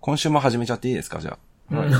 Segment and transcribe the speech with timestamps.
[0.00, 1.20] 今週も始めちゃっていいですか？
[1.20, 1.38] じゃあ。
[1.70, 1.84] うん。
[1.84, 1.96] いいで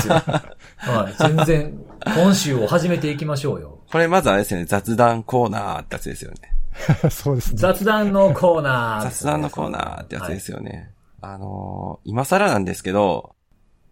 [0.00, 0.14] すよ。
[0.14, 1.14] はい。
[1.18, 3.80] 全然、今週を始めていきましょうよ。
[3.90, 6.36] これまずあれですよね、雑談コーナーってやつですよね。
[7.10, 7.58] そうですね。
[7.58, 10.90] 雑談のコーナー、雑談のコーナーってやつですよね。
[11.20, 13.34] あのー今更なんですけど、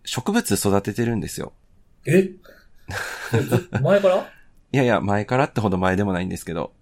[0.04, 1.52] 植物育ててるんですよ。
[2.06, 2.30] え？
[3.82, 4.16] 前から？
[4.72, 6.72] いやいや、前からってほど前でもないんですけど、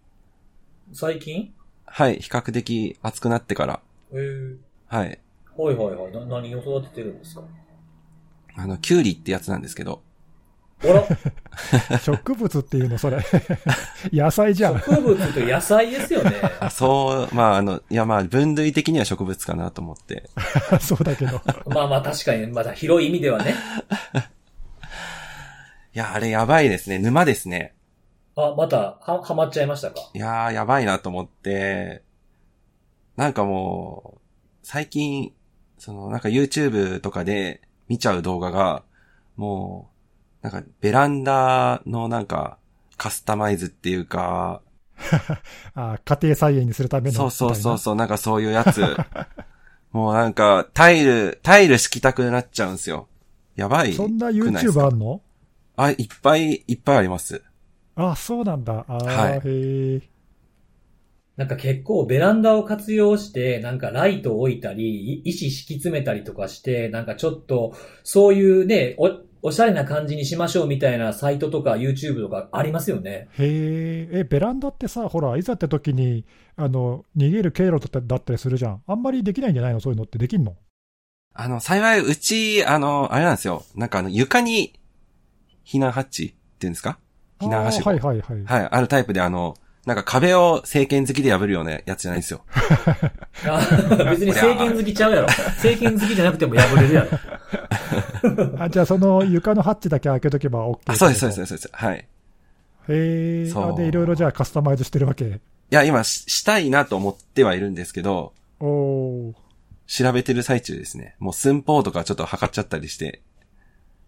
[0.92, 1.52] 最近？
[1.84, 3.80] はい、比較的暑くなってから、
[4.12, 4.56] えー、
[4.88, 5.18] はい、
[5.58, 6.12] はいはいはい。
[6.12, 7.42] な、何を育ててるんですか？
[8.56, 10.02] あの、キュウリってやつなんですけど、
[10.82, 13.18] あら、 植物っていうの、それ。
[14.12, 14.74] 野菜じゃん。
[14.80, 16.30] 植物と野菜ですよね。
[16.60, 20.30] あ そう、まああの、いやまあ分類的には植物かなと思って、
[20.80, 21.40] そうだけど。
[21.66, 23.54] まあまあ確かに、まだ広い意味ではね。
[25.94, 27.74] いや、あれやばいですね、沼ですね。
[28.36, 30.00] あ、また、は、はまっちゃいましたか？
[30.14, 32.02] いやー、やばいなと思って、
[33.16, 34.20] なんかもう、
[34.62, 35.32] 最近、
[35.78, 38.82] その、なんか YouTube とかで見ちゃう動画が、
[39.36, 39.90] も
[40.42, 42.58] う、なんかベランダのなんか、
[42.96, 44.60] カスタマイズっていうか、
[45.74, 47.16] あ家庭菜園にするための。
[47.16, 48.96] そうそうそうみそう、なんかそういうやつ。
[49.92, 53.08] もうなんか、タイル、タイル敷きたくなっちゃうんですよ。
[53.56, 53.94] やばい。
[53.94, 55.20] そんな YouTube かあんの？
[55.76, 57.42] あ、いっぱいいっぱいあります。
[57.96, 58.84] あ、そうなんだ。
[58.88, 60.02] あーはいへえ。
[61.38, 73.28] なんか結構ベランダを活用して、なんかライトを置いたり、い石敷き詰めたりとかして、なんかちょっと、そういうね、お、おしゃれな感じにしましょうみたいなサイトとか YouTube とかありますよね。
[73.38, 74.18] へえ。
[74.18, 76.24] え、ベランダってさ、ほら、いざって時に、
[76.56, 78.82] あの、逃げる経路だったりするじゃん。
[78.84, 79.78] あんまりできないんじゃないの？
[79.78, 80.56] そういうのってできんの？
[81.34, 83.62] あの、幸い、うち、あの、あれなんですよ。
[83.76, 84.72] なんかあの、床に、
[85.64, 86.98] 避難ハッチっていうんですか？
[87.38, 88.44] 避難ははいはいはい。
[88.44, 89.54] はい、あるタイプであの、
[89.86, 92.42] なんか壁を政権好きで破るようなやつじゃないんですよ。
[93.46, 93.60] あ
[94.10, 95.26] 別に政権好きちゃうやろ。
[95.56, 97.08] 政権好きじゃなくても破れるやろ。
[98.64, 100.78] あ、じゃあその床のハッチだけ開けとけば OK。
[100.86, 101.70] あ、そうです、そうです、そうです。
[101.72, 101.96] はい。
[101.96, 102.06] へ
[102.88, 103.46] え。
[103.50, 105.24] そうあで、いろいろじゃあカスタマイズしてるわけ？
[105.26, 105.30] い
[105.70, 109.34] や、今し、したいなと思ってはいるんですけど、おー。
[109.86, 111.14] 調べてる最中ですね。
[111.18, 113.22] もう寸法とかちょっと測っちゃったりして、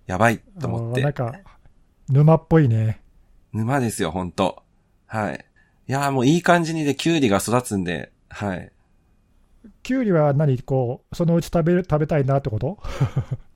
[0.07, 1.01] やばいと思って。
[1.03, 1.35] なんか、
[2.09, 3.01] 沼っぽいね。
[3.53, 4.63] 沼ですよ、ほんと。
[5.07, 5.45] はい。
[5.91, 8.71] いやーもういい感じにで、キュウリが育つんで、はい。
[9.83, 12.79] キュウリは何こう、そのうち食べる、食べたいなってこと？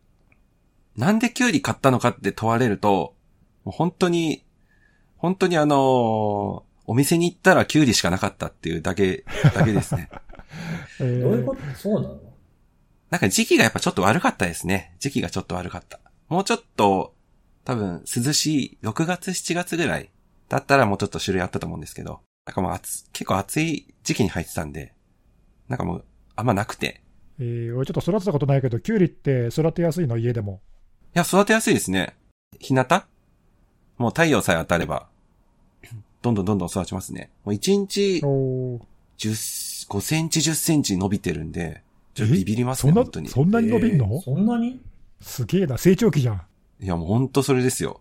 [0.99, 3.15] なんでキュウリ買ったのかって問われると、
[3.63, 4.45] もう本当に、
[5.17, 9.25] 本当にあのーお店に行ったらキュウリしかなかったっていうだけ、
[9.55, 10.11] だけですね。
[10.99, 11.63] えーどういうこと？
[11.77, 12.21] そうなの？
[13.11, 14.97] なんか時期がやっぱちょっと悪かったですね。
[14.99, 16.01] 時期がちょっと悪かった。
[16.29, 17.15] もうちょっと、
[17.65, 20.11] 多分涼しい、6月7月ぐらい
[20.55, 24.93] だったらもうちょっと種類あったと思うんですけど、なんかもう暑、結構暑い時期に入ってたんで、
[25.69, 26.05] なんかもう
[26.37, 27.01] あんまなくて。
[27.41, 30.61] えー俺ちょっと育てたことないけど、キュウリって育てやすいの家でも？
[31.17, 32.15] いや、育てやすいですね。
[32.61, 32.87] 日向？
[33.99, 35.09] もう太陽さえ当たれば、
[36.23, 37.31] どんどんどんどん育ちますね。
[37.45, 38.81] もう1日おー
[39.19, 41.83] 10、5センチ10センチ伸びてるんで、
[42.15, 43.29] ちょっとビビりますね、そんな本当に。
[43.29, 44.81] そんなに伸びんの、えーそんなに？
[45.21, 46.43] すげえな、成長期じゃん。
[46.79, 48.01] いや、もうほんとそれですよ。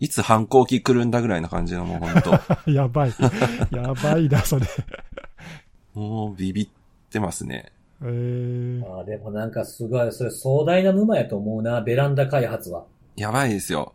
[0.00, 2.32] いつ反抗期来るんだぐらいな感じのもうほんと。
[2.70, 3.12] やばい。
[3.70, 4.66] やばいな、それ。
[5.94, 6.68] もうビビっ
[7.10, 7.72] てますね。
[8.02, 12.86] えー、あーでもなんかすごい、それ壮大な沼やと思うな、ベランダ開発は。
[13.16, 13.92] やばいですよ。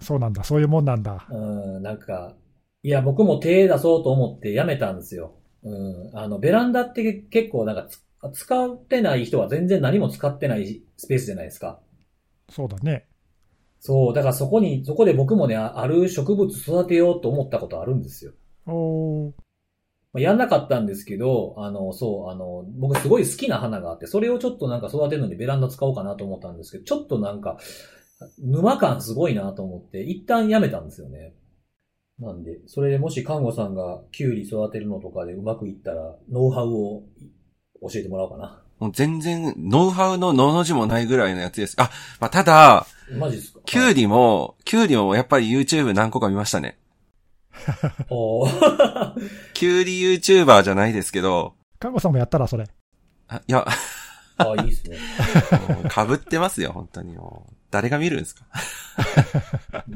[0.00, 1.26] そうなんだ、そういうもんなんだ。
[1.30, 2.34] うん、なんか、
[2.82, 5.34] いや、僕も手出そうと思ってやめたんですよ。
[5.62, 8.02] うん、あの、ベランダって結構なんかつ
[8.32, 11.80] 使ってない人は全然何も使ってないスペースじゃないですか。
[12.48, 13.06] そうだね。
[13.84, 18.32] そう、だからそこに、そこで僕もね、あある植物育てようと思ったことあるんですよ。
[18.64, 19.32] おー、
[20.12, 27.58] まあやんなかったんですけど、あの、そう、あの、僕すごい好きな花があって、それをちょっとなんか育てるのにベランダ使おうかなと思ったんですけど、ちょっとなんか、
[28.38, 31.34] 沼感すごいなと思って、一旦やめたんですよね。
[32.20, 37.02] なんで、それでもし看護さんがキュウリ育てるのとかでうまくいったら、ノウハウを
[37.82, 38.62] 教えてもらおうかな。
[38.82, 41.74] もう全然、ノウハウののの字もないぐらいのやつです。
[41.78, 42.86] あ、まあ、ただ、
[43.16, 43.60] マジですか？
[43.64, 46.78] キュウリも、キュウリもやっぱり YouTube 何個か見ましたね。
[48.10, 49.14] おー
[49.54, 52.66] キュウリ YouTuber じゃないですけど、看護さんもやったら、それ。
[53.28, 53.64] あいや、
[54.38, 54.96] あ、いいっすね。
[55.94, 57.54] 被ってますよ、本当にもう。
[57.70, 58.44] 誰が見るんですか？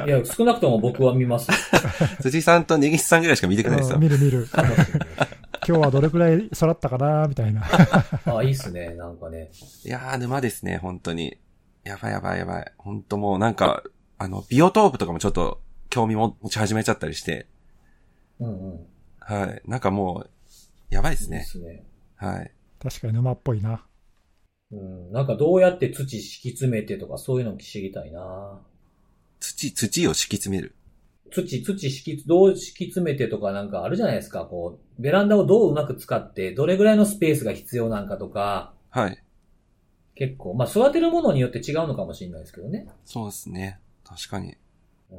[0.07, 1.49] いや、少なくとも僕は見ます。
[2.23, 4.03] 辻さんと根岸さんぐらいしか見てくれないですようん。
[4.03, 4.49] 見る見る。
[5.67, 7.65] 今日はどれくらい育ったかなみたいな。
[8.27, 8.95] あ、いいっすね。
[8.95, 9.51] なんかね。
[9.85, 11.39] いやー、沼ですね、本当に。
[11.83, 12.73] やばいやばいやばい。
[12.79, 13.83] 本当もうなんか、
[14.19, 15.61] あの、ビオトープとかもちょっと
[15.91, 17.47] 興味も持ち始めちゃったりして、
[18.39, 18.87] うんうん。
[19.19, 19.63] はい。
[19.67, 20.31] なんかもう、
[20.91, 21.43] やばいですいいっね。
[21.45, 21.85] すね。
[22.15, 22.53] はい。
[22.79, 23.85] 確かに沼っぽいな。
[24.71, 25.13] うん。
[25.13, 28.61] なんかどうやって土敷き詰めてとかそういうの知りたいな
[29.41, 30.75] 土、土を敷き詰める。
[31.31, 34.45] 土、土敷き、どう敷き詰めてとかなんかあるじゃないですか。
[34.45, 39.23] こう、ベランダをどううまく使って、どれぐらいのスペースが必要なんかとか、はい。
[40.15, 42.89] 結構、まあ育てるものによって違うのかもしれないですけどね。
[43.05, 43.79] そうですね。
[44.05, 44.57] 確かに。
[45.11, 45.19] うん、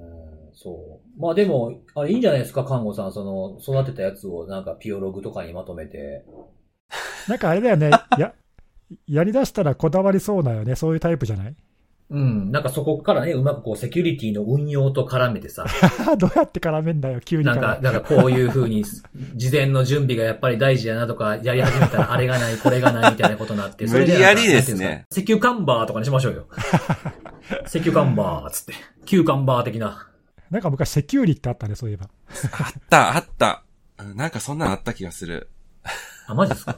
[0.54, 1.22] そう。
[1.22, 3.14] まあでも、あれいいんじゃないですか、看護さん。
[3.14, 6.26] その、育てたやつをなんかピオログとかにまとめて。
[7.28, 8.34] なんかあれだよね、や、
[9.06, 10.76] やりだしたらこだわりそうなよね。
[10.76, 11.56] そういうタイプじゃない？
[12.10, 12.52] うん。
[12.52, 15.66] なんかそこからね、うまくこう、セキュリティの運用と絡めてさ、
[16.18, 17.82] どうやって絡めんだよ、急になんか、から。
[17.82, 18.86] なんかこういう風に、
[19.36, 26.48] 事前の準備がやっぱり大事やなとか、やり始めたらあれがない、これがないみたいなことになって、無理やりですね石油カンバーとかにしましょうよ。
[27.68, 28.74] 石油カンバーつって。
[29.06, 30.08] 旧カンバー的な。
[30.50, 32.08] なんか昔セキュリってあったね、そういえば。
[32.52, 33.64] あった、あった。
[34.00, 35.50] うんなんかそんなのあった気がする。
[36.28, 36.78] あ、マジですか？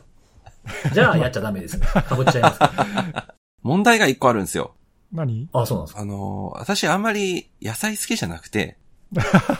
[0.93, 1.85] じゃあやっちゃダメですね。
[1.85, 4.75] かぶっちゃいますか 問題が一個あるんですよ。
[5.13, 5.49] 何？
[5.53, 8.77] あ、そうなんですかあのー私あんまり野菜好きじゃなくて、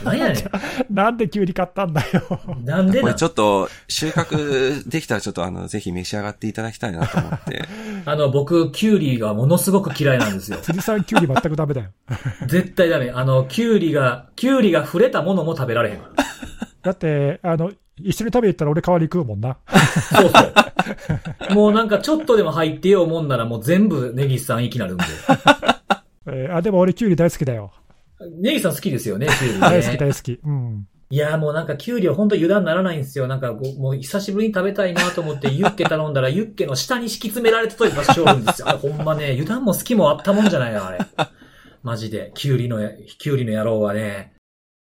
[0.04, 0.36] なんやね
[0.92, 2.40] なんで急に買ったんだよ。
[2.56, 2.66] ん。
[2.66, 2.92] なん？
[2.92, 7.64] でこれちょっと収穫できたらちょっとあの、ぜひ召し上がっていただきたいなと思って。
[8.06, 10.60] あの、僕、キュウリがものすごく嫌いなんですよ。
[10.62, 11.90] 辻さん、キュウリ全くダメだよ。
[12.48, 13.10] 絶対ダメ。
[13.10, 16.24] あの、キュウリが、キュウリが触れたものも食べられへんから。
[16.84, 17.72] だって、あの、
[18.04, 19.58] 一緒に食べに行ったら俺代わり食うもんな。
[20.12, 21.54] そうそう。
[21.54, 25.04] もうなんかちょっとでも入ってようもんならもう全部ネギスさん息なるんで。
[26.28, 27.72] えーあ、でも俺キュウリ大好きだよ。
[28.42, 29.60] ネギさん好きですよね、 キュウリ、ね。
[29.60, 30.40] 大好き大好き。
[30.44, 30.88] うん。
[31.12, 33.28] いや、もうなんかキュウリは本当油断ならないんですよ。
[33.28, 38.70] なんかごもう久しぶりに食べたいなと思ってユッケ頼んだらユッケの下に敷き詰められてとい場所おるんですよ。
[38.70, 41.00] あれほんまね、油断も好きもあったもんじゃないな、あれ。
[41.82, 42.32] マジで。
[42.36, 44.34] キュウリのや、キュウリの野郎はね。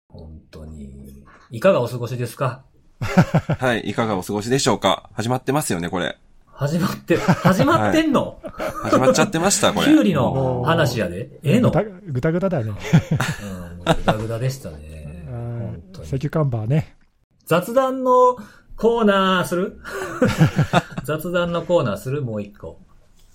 [0.09, 1.25] 本当に。
[1.51, 2.65] いかがお過ごしですか？
[3.59, 5.11] はい、いかがお過ごしでしょうか？
[5.13, 6.19] 始まってますよね、これ。
[6.47, 8.39] 始まって、始まってんの、
[8.83, 9.87] 始まっちゃってました、これ。
[9.89, 11.29] キュウリの話やで。
[11.43, 11.71] ええの？
[11.71, 12.73] ぐたぐたぐただよね。
[13.43, 14.97] うん、もうグダグダでしたね。
[16.05, 16.97] 石油カンバーね。
[17.45, 18.37] 雑談の
[18.77, 19.79] コーナーする？
[21.05, 22.23] 雑談のコーナーする？
[22.23, 22.79] もう一個。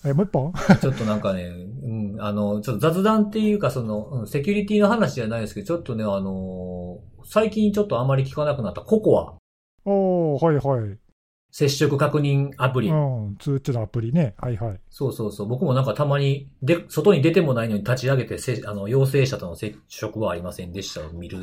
[0.03, 0.53] え、もう一本？
[0.81, 1.45] ちょっとなんかね、
[1.83, 9.33] うん、あの、ちょっと雑談っていうか、その、うんセキュリティの話じゃないですけど、ちょっとね、あのー最近ちょっとあまり聞かなくなったココア、
[9.85, 10.97] おー、はいはい。
[11.53, 12.89] 接触確認アプリ。
[12.89, 14.35] うん、通知のアプリね。
[14.37, 14.79] はいはい。
[14.89, 15.47] そうそうそう。
[15.47, 21.39] 僕もなんかたまに、で、外に出てもないのに立ち上げて、せあの、陽性者との接触はありませんでしたを見る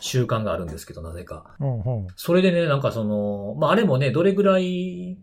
[0.00, 1.56] 習慣があるんですけど、なぜか。
[1.58, 2.06] うんうん。
[2.14, 5.18] それでね、なんかその、まあ、あれもね、どれぐらい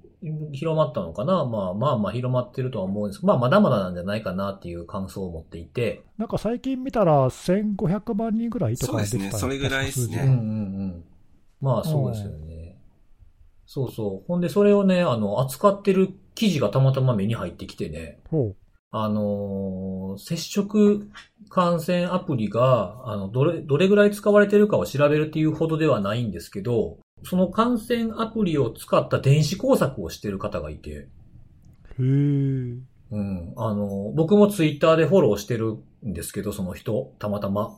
[0.51, 1.45] 広まったのかな？
[1.45, 11.03] まあまあまあ広まってるとは思うんですけど、まあまだまだなんじゃないかなっていう感想を持っていて、なんか最近見たら1500万人ぐらいとそうか出てたですねそれぐらいですねうんうんうん。
[11.61, 12.77] まあそうですよね。
[13.65, 14.27] そうそう。
[14.27, 18.55] ほんでそれをね、あの、扱ってる記事がたまたま目に入ってきてね、ほ
[18.91, 21.09] あのー接触
[21.49, 31.09] 感染アプリが、あの、どれ、どれぐらい使われてるかを調べるっていうほどではないんですけど、その感染アプリを使った電子工作をしてる方がいて、
[31.99, 32.03] う。
[32.03, 32.79] へー。
[33.11, 33.53] うん。
[33.57, 37.77] あの、僕もツイッターでフォローしてるんですけど、その人、たまたま。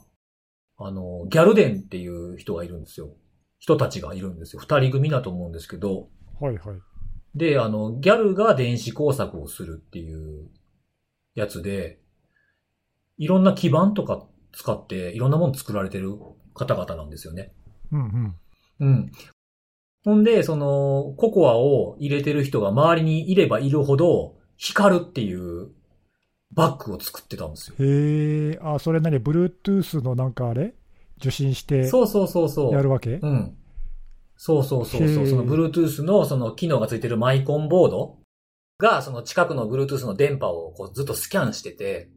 [0.77, 3.09] あの、ギャルデンっていう人がいるんですよ。
[3.59, 4.61] 人たちがいるんですよ。
[4.61, 6.09] 二人組だと思うんですけど、
[6.39, 6.79] はいはい。
[7.35, 10.49] で、あの、ギャルが電子工作をするっていう
[11.35, 11.99] やつで、
[13.17, 16.15] いろんな基板とか使って、いろんなもの作られてる
[16.53, 17.53] 方々なんですよね。
[17.91, 18.35] うん
[18.79, 18.87] うん。
[18.87, 19.11] うん。
[20.03, 25.71] ほんで、その、ココアを入れてる人が周りにいればいるほど、光るっていう
[26.51, 27.75] バッグを作ってたんですよ。
[27.79, 30.73] へえ、あ、それ何 ?Bluetooth のなんかあれ？
[31.17, 32.73] 受信してそうそうそうそう。
[32.73, 33.19] やるわけ？
[33.21, 33.57] うん。
[34.35, 35.27] そうそうそうそう。
[35.27, 38.17] その Bluetooth のその機能がついてるマイコンボード？
[38.79, 42.09] が、その近くの Bluetooth の電波をこうずっとスキャンしてて、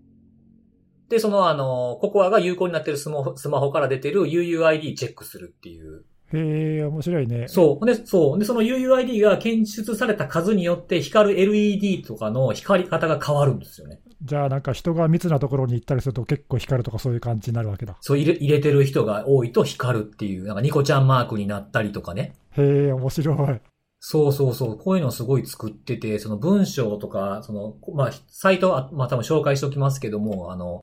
[1.08, 6.04] で、そのあの、ココアが有効になってるスマホスマホから出てる UUID チェックするっていう。
[6.32, 7.48] へえ、面白いね。
[7.48, 7.86] そう。
[7.86, 8.38] で、そう。
[8.38, 14.00] で、その UUID が検出された数によって光る LED とかの光り方が変わるんですよね。
[14.22, 17.96] じゃあなんか人が密なところに行ったりすると結構光るとかそういう感じになるわけだ。
[18.00, 22.34] そう入れ、入れてる人が多いと光るっていう、なんかニコちゃんマークになったりとかね。
[22.56, 23.60] へえ、面白い。
[24.00, 24.78] そうそうそう。
[24.78, 30.80] こういうのすごい作ってて、その文章とか、その、まあ、サイトは、まあ多分紹介しておきますけども、あの、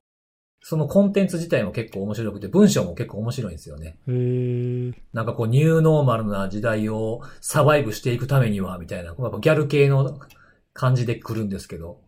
[0.60, 3.98] そのコンテンツ自体も結構面白くて、文章も結構面白いんですよね。
[4.08, 10.18] へえ、なんかこう、ニューノーマルな時代をサバイブしていくためには、みたいな、やっぱギャル系の
[10.72, 12.00] 感じで来るんですけど、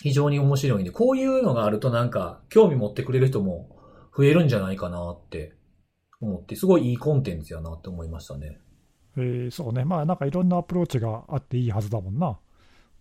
[0.00, 3.76] 非常に面白いんで、こういうのがあるとなんか、興味持ってくれる人も
[4.16, 5.54] 増えるんじゃないかなって
[6.20, 8.58] 思って、すごいいいコンテンツやなって思いましたね。
[9.16, 9.84] へえ、そうね。
[9.84, 12.38] まあなんかいろんなアプローチがあっていいはずだもんな。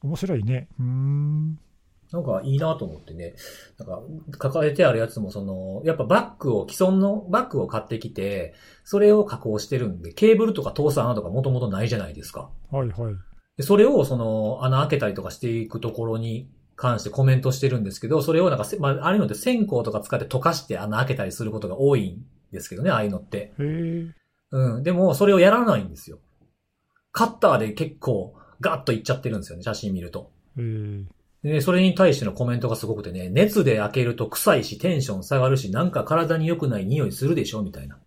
[0.04, 0.68] 面白いね。
[0.80, 1.60] うーん。
[2.12, 3.36] なんかいいなと思ってね。
[3.78, 4.02] なんか、
[4.38, 12.50] 抱えてあるやつもその、やっぱバッグを、既存のバッグを買ってきて、それを加工してるんで、ケーブルとか通す穴とかもともとないじゃないですか。
[12.70, 13.16] はいはい。
[13.58, 16.50] でそれをその穴開けたりとかしていくところに
[16.82, 23.54] 関してコメントしてるんですけど、それをなんかせ、まあ、ああいうのって線香とか使って溶かして穴開けたりすることが多いんですけどね、ああいうのって。
[24.50, 24.84] うん。
[24.84, 26.18] でも、それをやらないんですよ。
[27.12, 30.32] カッターで結構ガッといっちゃってるんですよね、写真見ると。
[30.58, 31.06] えー、
[31.44, 38.00] で、それに対してのコメントがすごくてね、熱で開けると臭いし、テンション下がるし、なんか体に良くない匂いするでしょみたいな。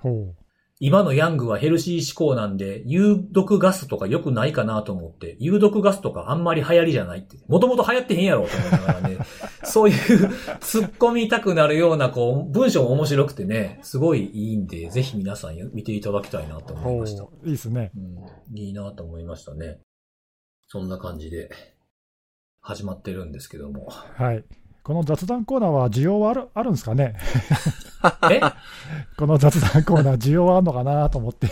[0.00, 0.34] ほ
[0.80, 7.36] 今のヤングはヘルシー志向なんで、有毒ガスとか良くないかなと思って、有毒ガスとかあんまり流行りじゃないって。
[7.48, 9.18] もともと流行ってへんやろと思いながらね、
[9.64, 9.96] そういう
[10.60, 16.76] 突っ込みたくなるような、こう、文章も面白くてね、すごいいいんで、ぜひ皆さん見ていただきたいなとう。
[16.76, 17.24] 思いました。
[17.24, 17.90] いいですね。
[17.96, 19.80] うん、いいなと思いましたね。
[20.68, 21.50] そんな感じで、
[22.60, 23.88] 始まってるんですけども。
[23.88, 24.44] はい。
[24.88, 27.14] この雑談コーナーは需要はあるあるんですかね？
[28.32, 28.40] え？
[29.18, 31.46] この雑談コーナー需要はあるのかなと思って。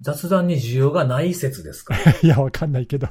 [0.00, 1.94] 雑談に需要がない説ですか？
[2.24, 3.08] いや、わかんないけど。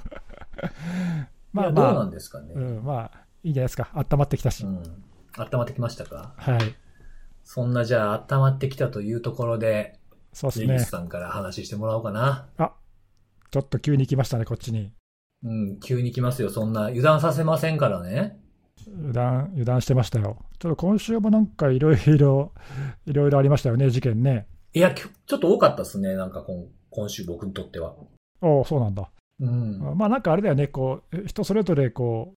[1.53, 2.55] まあいやどうなまんですかね？
[2.55, 2.59] あ、。
[2.59, 3.12] うん、まあ、
[3.43, 3.89] いいんじゃないですか。
[3.93, 4.63] 温まってきたし。
[4.63, 4.77] うん。
[5.38, 6.33] 温まってきましたか？
[6.36, 6.75] はい。
[7.43, 10.00] そんなじゃあ温まってきたというところで、
[10.33, 10.79] そうですね。
[10.79, 12.48] さんから話してもらおうかな。
[13.51, 14.91] ちょっと急に来ましたね、こっちに。
[15.43, 16.50] うん、急に来ますよ。
[16.50, 18.39] そんな油断させませんからね。
[18.88, 20.38] 油断、油断してましたよ。
[20.59, 22.51] ちょっと今週もなんかいろいろ、
[23.05, 24.48] いろいろありましたよね、事件ね。
[24.74, 26.15] いや、ちょっと多かったですね。
[26.15, 27.95] なんか今今週僕にとっては。
[28.41, 29.09] おお、そうなんだ。
[29.39, 29.79] うん。
[29.95, 32.33] まあなんかあれだよね、こう、人それぞれこ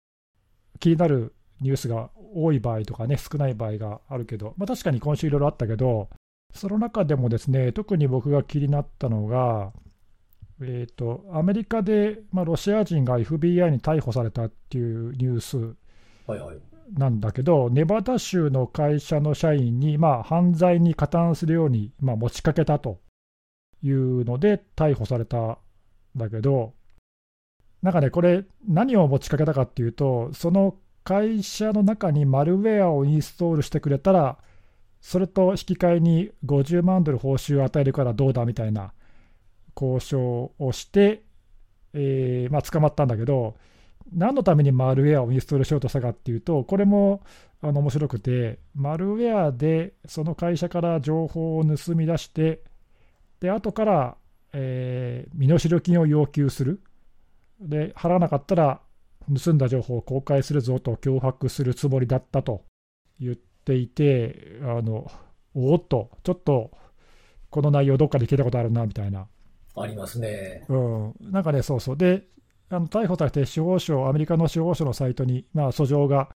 [0.76, 6.10] う、気になるニュースが多い場合とかね、少ない場合があるけど、まあ確かに今週いろいろあったけど、
[6.54, 9.72] その中でもですね、特に僕が気になったのが、
[10.62, 15.76] えー、とアメリカで、まあ、ロシア人が FBI に逮捕されたっていうニュース。
[16.98, 23.00] なんだけど、ネバダ州の会社の社員に、まあ、犯罪に加担するように、まあ、持ちかけたと
[23.84, 25.58] いうので逮捕されたん
[26.16, 26.74] だけど、
[27.82, 34.38] なんかね、これ、何を持ちかけたかっていうと、その会社の中にマルウェアをインストールしてくれたら、
[35.02, 38.92] それと引き換えに50万ドル報酬を与えるからどうだみたいな
[39.80, 41.24] 交渉をして、
[41.94, 43.56] えーまあ、捕まったんだけど、
[44.12, 47.22] 何のためにマルウェアをインストールしようとしたかっていうと、これも
[47.62, 52.62] あの面白くて、マルウェアでその会社から情報を盗み出して、
[53.40, 54.18] で後から、
[54.54, 56.82] えー身代金を要求する、
[57.60, 58.82] で払わなかったら
[59.44, 62.64] 盗んだ情報を公開するぞと脅迫するつもりだったと
[63.20, 65.12] 言っていて、あの
[65.54, 66.72] おっと、ちょっと
[67.50, 69.28] この内容、どっかで聞いたことあるなみたいな。
[69.76, 70.66] ありますね。
[70.68, 71.98] うん、なんかね、そうそう。
[71.98, 72.24] で、
[72.70, 76.30] あの逮捕されて司法省、アメリカの司法省のサイトに、まあ、訴状が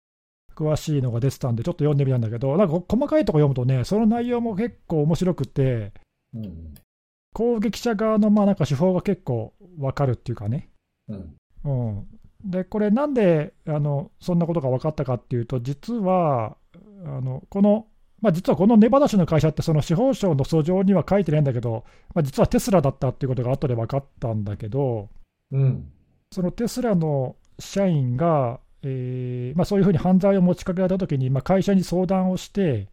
[0.55, 5.93] 詳しいのが出てたんで、ちょっと読んでみたんだけど、なんか細かいとこ読むとね、その内容も結構面白くて、
[6.33, 6.73] うん。
[7.33, 10.69] 攻撃者側のまあなんか手法が結構わかるっていうかね。
[11.07, 11.35] うん。
[11.65, 11.71] う
[12.01, 12.07] ん、
[12.49, 16.57] で、これ、なんであのそんなことが分かったかっていうと、実は、
[17.05, 17.87] あのこの、
[18.21, 25.09] まあ、実はこのネバダ州の会社って、その司法省の訴状には書いてないんだけど、まあ、実はテスラだったっていうことが後で分かったんだけど、
[25.51, 25.91] うん。
[26.33, 32.89] そのテスラの社員が、えーまあ、そういうふうに犯罪を持ちかけられたときに、まあ、会社に相談をして、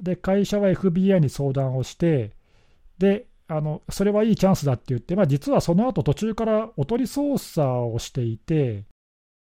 [0.00, 2.32] で会社は FBI に相談をして、
[2.98, 8.84] であのそれはいいチャンスだって言って、まあ、実はその後途中からおとり捜査をしていて、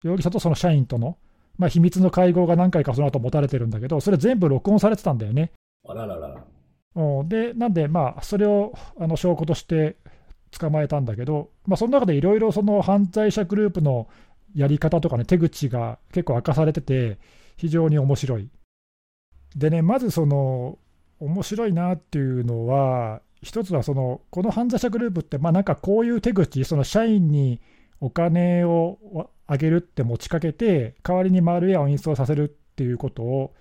[0.05, 1.17] 容疑者とその社員との、
[1.57, 5.53] まあ、秘密の会合が何回かその後持たれてるんだけど、それ全部録音されてたんだよね。
[5.89, 6.45] あららら
[7.25, 9.97] で、なんで、まあ、それをあの証拠として
[10.59, 14.09] 捕まえたんだけど、まあ、その中でいろいろその犯罪者グループの
[14.55, 17.19] やり方とかね、手口が結構明かされてて、
[17.57, 18.49] 非常に面白い。
[19.57, 20.79] でね、まずその、
[21.21, 27.61] 面白いなっていうのは、一つはその、この犯罪者グループって、まあなんかこういう手口、その社員に
[28.01, 33.55] お金をあげるって持ちかけて、代わりにマルウェアをインストールさせるっていうことを、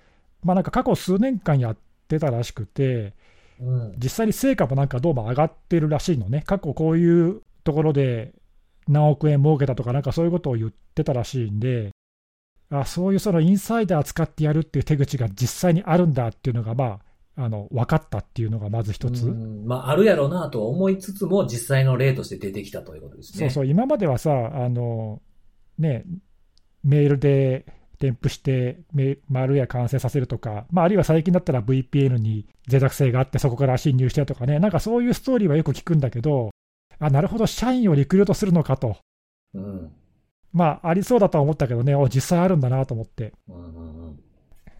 [0.43, 3.13] まあなんか過去数年間やってたらしくて、
[3.61, 3.93] うん。
[3.97, 8.33] 実際に成果もなんかどうも上がってるらしいのね、過去こういうところで
[8.87, 11.91] 何億円儲けたとか、なんかそういうことを言ってたらしいんで、
[12.71, 16.99] あそういうそのインサイダー使ってやるっていう手口が実際にあるんだっていうのが、ま
[17.37, 19.27] あ、あの分かったっていうのがまず一つ。
[19.27, 23.39] うんまあ、あるやろうなとは思いつつも、実際の例として出てきたということですね。
[23.39, 25.21] そうそう、今まではさ、あの
[25.77, 26.05] ね、
[26.83, 27.65] メールで
[28.01, 36.49] 添付して、メマルウェア完成させるとか、まあ、あるいは最近だったら VPN に脆弱性があって、そこから侵入してとかね、なんかそういうストーリーはよく聞くんだけど、
[36.99, 38.97] あなるほど、社員をリクルートするのかと。
[39.53, 39.91] うん。
[40.51, 43.33] まあ、ありそうだとは思ったけどね、お実際あるんだなと思って。
[43.47, 44.19] うんうんうん。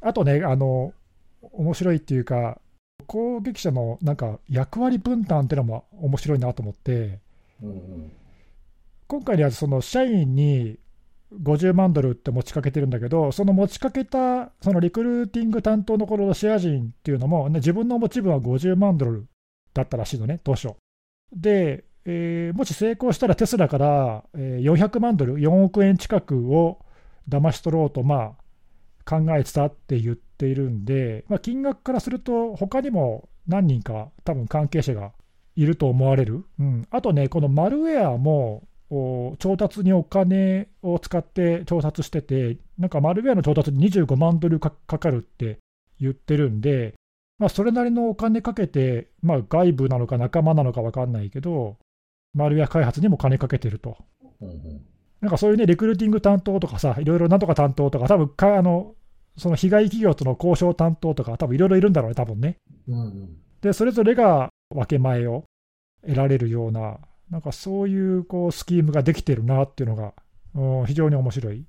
[0.02, 0.94] あとね、あの、
[1.42, 2.60] 面白いっていうか、
[3.08, 7.20] 攻撃者のなんか役割分担っていうのも面白いなと思って、
[7.62, 8.12] うんうん。
[9.08, 10.78] 今回にはその社員に
[11.34, 19.28] 50万ドルって持ちかけてるんだけど、その持ちかけたそのリクルーティング担当のこのロシア人っていうのも、ね、自分の持ち分は50万ドル
[19.74, 20.70] だったらしいのね、当初。
[21.34, 26.80] で、えーもし成功したらテスラから、えー400万ドル、4億円近くを
[27.30, 28.42] 騙し取ろうと、まあ、
[29.06, 35.14] 考えてたって言っているんで、まあ、金額からすると、他にも何人か、多分関係者が
[35.56, 36.46] いると思われる。
[36.60, 38.64] うん、あとね、このマルウェアも、
[39.40, 45.60] 調達にお金を使って調達してて、なんかマルウェアの調達に25万ドルかかかるって
[46.00, 46.94] 言ってるんで、
[47.40, 51.78] まあ、それなりのお金かけて、まあ、外部なのか仲間なのか分かんないけど、
[52.34, 53.98] マルウェア開発にも金かけてると。
[54.42, 54.82] うんうん。
[55.22, 58.96] なんかそういうね、リクルーティング担当とかさ、いろいろなんとか担当とか、多分かあの
[59.38, 62.58] その被害企業との交渉担当とか、多分いろいろいるんだろうね、多分ね。
[62.88, 63.38] うんうん。
[63.62, 65.46] で、それぞれが分け前を
[66.04, 67.00] 得られるような、
[67.32, 70.14] なんかそういうこうスキームができてるなっていうのが、
[70.54, 71.66] うん非常に面白い。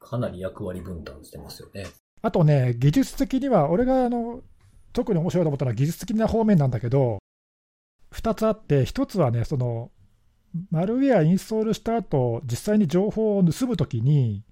[0.00, 1.86] かなり役割分担してますよね。
[2.22, 4.40] あとね、技術的には、俺があの
[4.92, 7.18] 特に面白いと思ったのは技術的な方面なんだけど、
[8.14, 9.90] 2つあって、1つはね、その
[10.70, 14.44] マルウェアインストールした後実際に情報を盗むときに、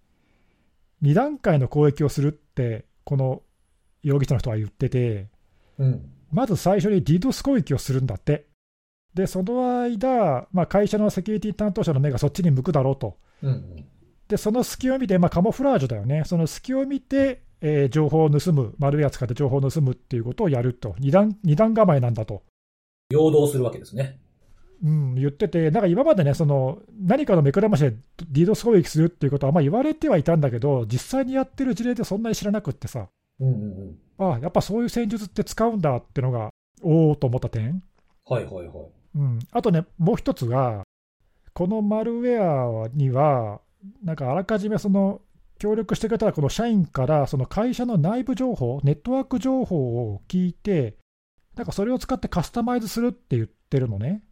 [1.03, 3.43] 2段階の攻撃をするって、この
[4.03, 5.29] 容疑者の人は言ってて、
[5.79, 6.11] うん。
[6.31, 8.47] まず最初に DDoS 攻撃をするんだって。
[9.15, 13.17] で、その間、まあ、会社のセキュリティ担当者の目がそっちに向くだろうと。
[13.43, 13.85] うんうん。
[14.29, 16.23] で、その隙を見て、まあ、カモフラージュだよね。
[16.25, 20.95] その隙を見て、えー情報を盗む、マルウェア使って情報を盗むっていうことをやると。
[20.99, 22.43] 二段、二段構えなんだと。
[23.11, 24.21] 陽動するわけですね。
[24.83, 27.95] うん、言ってて、なんか今までね、その何かの目くらましで
[28.33, 33.09] DDoS 攻撃するっていうことはまあ言われてはいたんだけど、実際にやってる事例でそんなに知らなくってさ、
[33.41, 34.27] うんうんうん。
[34.33, 36.51] ああ、やっぱそういう戦術って使うんだってのが、
[36.83, 37.83] おおと思った点。
[38.25, 38.67] はいはいはい。
[39.15, 40.83] うん、あとね、もう一つが、
[41.53, 43.61] このマルウェアには、
[44.03, 45.21] なんかあらかじめその
[45.59, 50.97] 協力してくれたこの社員から、その会社の内部情報、ネットワーク情報を聞いて、
[51.57, 54.23] なんかそれを使ってカスタマイズするって言ってるのね。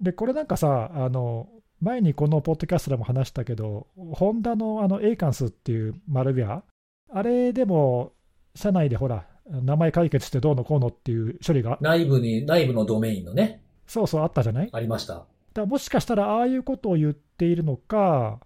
[0.00, 1.48] で、これなんかさ、あの
[1.80, 6.64] 前にこのポッドキャストでも話したけど、ホンダのあの a カンスっていうマルウェア、
[7.12, 8.12] あれでも
[8.54, 14.68] 社内でほら、名前解決してどうのこうのっていう処理が、内部に、内部のドメインのね、そうそうあったじゃない？
[14.72, 15.24] ありました。
[15.52, 18.40] だもしかしたらああいうことを言っているのか、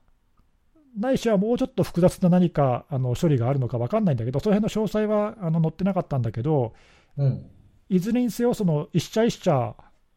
[0.99, 6.75] ないしはもうちょっと複雑な何かあの処理があるのか分かんないんだけど、その辺の詳細はあの載ってなかったんだけど、
[7.17, 7.47] うん。
[7.89, 9.75] いずれにせよ、その一社一社、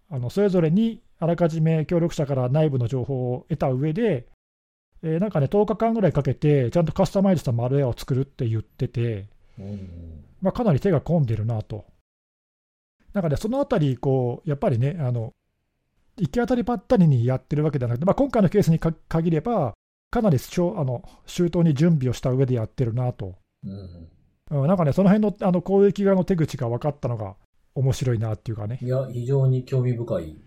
[0.10, 4.28] あのそれぞれにあらかじめ協力者から内部の情報を得た上で、
[5.04, 10.24] えーなんかね、10日間ぐらいかけて、ちゃんとカスタマイズしたマルウェアを作るって言ってて、うんうん。
[10.42, 11.86] まあ、かなり手が込んでるなと。
[13.14, 15.34] なんかね、そのあたり、こう、やっぱりね、あの、
[16.18, 19.74] 行き当たりばったりにやってるわけではなくて、まあ、今回のケースにか限れば、
[20.12, 20.40] かなりあ
[20.84, 23.36] の周到に準備をした上でやってるなと。
[23.64, 24.10] うん
[24.52, 27.36] うん、なんかね、その辺のあの攻撃側の手口が分かったのが
[27.76, 28.80] 面白いなっていうかね。
[28.82, 30.38] いや、非常に興味深い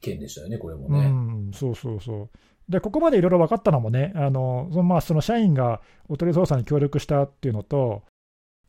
[0.00, 1.10] 件でしたよね、これもうね。
[1.10, 2.30] ん、そうそうそう。
[2.72, 8.02] で、ここまでいろいろ分かったのもね、あのそのまあその社員がおとり捜査に協力したっていうのと、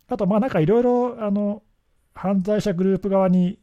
[0.09, 1.63] あと、まあなんかいろいろあの
[2.13, 3.59] 犯罪者グループ側に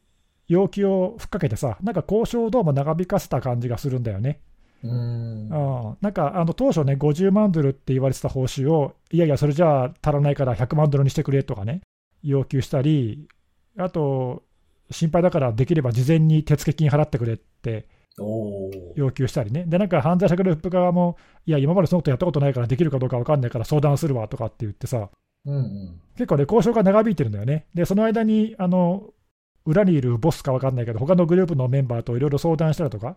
[0.47, 4.41] 要求をふっかけてさ、なんか交渉をどうも長引かせた感じがするんだよね。
[4.83, 4.93] うーん。
[4.93, 11.81] うん、なんかあの当初ね、50万ドルって言われてた報酬を、いやいや、それじゃあ足らないから100万ドルにしてくれとかね、
[12.23, 13.27] 要求したり、
[13.77, 14.43] あと、
[14.89, 17.87] 心配だからできれば事前に手付金払ってくれって
[18.95, 25.09] 要求したりね、で、なんか犯罪者グループ側も、いや、今までそのことやったことないからできるかどうか分かんないから相談するわとかって言ってさ、
[25.45, 26.01] うんうん。
[26.15, 27.65] 結構ね、交渉が長引いてるんだよね。
[27.73, 29.13] で、その間に、あの、
[29.65, 33.15] 裏にいるボスか分かんないけど、他のグループのメンバーといろいろ相談したりとか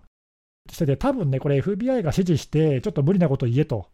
[0.70, 3.88] してて、多分ね、これ FBI が指示して、ちょっと無理なこと言えと。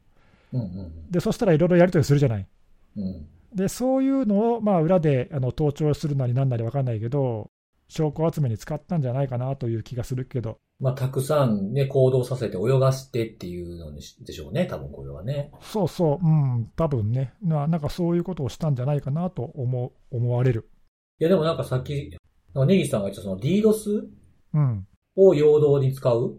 [0.53, 2.47] うんうんで、そしたらいろいろやり取りするじゃない。
[2.97, 3.27] うん。
[3.55, 7.51] で、そういうのを、まあ、裏であの盗聴するなりなんなり分かんないけど、
[7.89, 15.53] 証拠集めに使ったんじゃないかなという気がするけど、まあ、たくさんね、行動させて泳がしてっていうのでしょうね、多分これはね。
[15.61, 20.71] そうそう、うん、多分ねな、なんかそういうことをしたんじゃないかなと思う思われる。
[21.19, 22.11] いや、でもなんかさっき、
[22.55, 24.07] なんかネギさんが言ったその DDoS
[24.53, 26.37] うん、を陽動に使うっ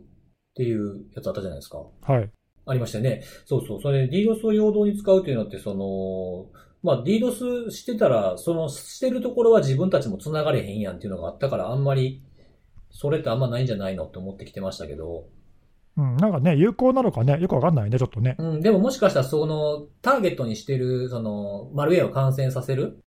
[0.56, 1.77] ていうやつあったじゃないですか。
[2.01, 2.30] はい。
[2.65, 3.23] ありましたよね。
[3.45, 3.82] そうそう。
[3.82, 6.49] それ DDoS を陽動に使うっていうのって、その、
[6.84, 12.23] まあ DDoS してたら、そのしてるところは自分たちも繋がれへんやんっていうのがあったから、あんまり、
[12.91, 15.25] それってあんまないんじゃないのって思ってきてましたけど、
[15.97, 18.36] うん、なんかね、有効なのかね、よくわかんないね、ちょっとね。
[18.39, 22.99] うん、でももしかしたらその、ターゲットにしてる、その、マルウェアを感染させる、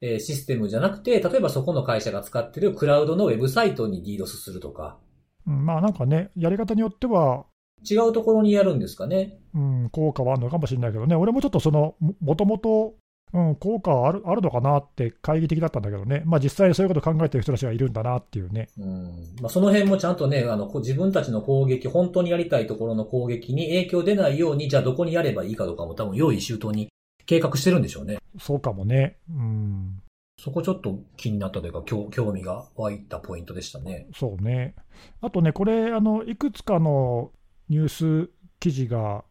[0.00, 4.98] えーシステムじゃなくて、例えばそこの会社が使ってるクラウドのウェブサイトに DDoS するとか、
[5.46, 7.46] うん、まあなんかね、やり方によっては、
[7.88, 9.38] 違うところにやるんですかね。
[9.54, 12.94] うん、効果はあるのかもしれないけどね、俺もちょっとその、ももともと、
[13.32, 18.68] うん、効果はあるあるのかなって懐疑的だったんだけどね、まあ実際にそういうことを考えてる人たちがいるんだなっていうね。
[18.78, 19.36] うん。
[19.40, 26.88] まあ、その辺もちゃんとね、あの、自分たちの攻撃、本当にやりたいところの攻撃に影響出ないように、じゃあどこにやればいいかとかも多分用意周到に
[27.26, 28.18] 計画してるんでしょうね。
[28.40, 29.18] そうかもね。
[29.30, 30.02] うん、
[30.38, 34.06] そこちょっと気になったというか、興興味が湧いたポイントでしたね。
[34.14, 34.74] そうね。
[35.20, 37.32] あとね、これ、あのいくつかの
[37.68, 37.88] ニュー
[38.26, 39.24] ス記事が、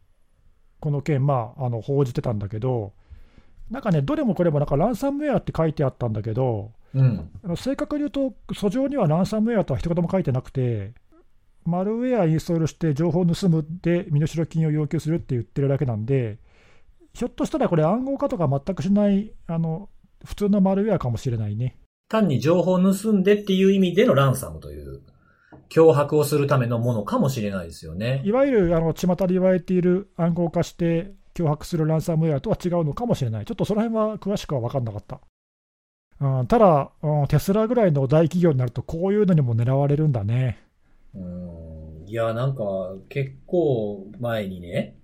[0.79, 2.93] この件、まあ、あの報じてたんだけど、
[3.69, 7.29] なんかね、どれもこれもなんかランサムウェアって書いてあったんだけど、うん。
[7.55, 10.93] 正確に言うと、訴状にはランサムウェアとは一言も書いてなくて、
[11.65, 16.39] マルウェアインストールして情報を盗むで身代金を要求するって言ってるだけなんで、
[17.13, 19.89] ひょっとしたらこれ、暗号化とか全くしないあの
[20.23, 21.77] 普通のマルウェアかもしれないね。
[22.09, 25.01] 単に情報を盗んでっていう意味でのランサムという、
[25.69, 28.21] 脅迫をするためのものかもしれないですよね。
[28.23, 31.11] いわゆるあの巷で言われている暗号化して
[31.43, 33.45] 脅迫するランサムウェアとは違うのかもしれない。
[33.45, 35.19] ちょっとその辺は詳しくは分かんなかった。
[36.19, 40.59] うん、ただ、うん、テスラぐらいの大企業になると、こういうのにも狙われるんだね。
[41.13, 42.07] うん。
[42.07, 42.63] いや、なんか、
[43.09, 44.95] 結構前にね、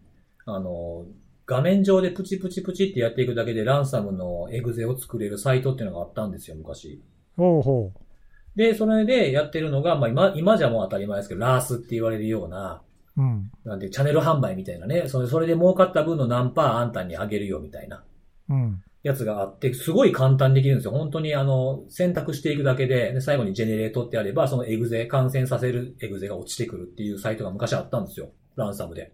[0.45, 1.05] あの、
[1.45, 7.01] 画面上でプチプチプチってやっていくだけでランサムのエグゼを作れるサイトっていうのがあったんですよ、昔。
[7.37, 7.91] ほうほ
[8.55, 12.81] で、それでやってるのが、まあ今、今じゃもう当たり前ですけど、ラースって言われるような、
[13.17, 13.21] う。
[13.21, 13.51] うん。
[13.63, 18.03] なんで、チャンネル販売みたいなね、それ、それで儲かった分の何パーあんたにあげるよみたいな
[18.49, 18.81] うん。
[19.03, 20.91] やつがあって、すごい簡単にできるんですよ。
[20.91, 28.29] 本当にあの、選択していくだけで、で最後にジェネレートってあれば、そのエグゼ、感染させるエグゼが落ちてくるっていうサイトが昔あったんですよ。
[28.55, 29.13] ランサムで。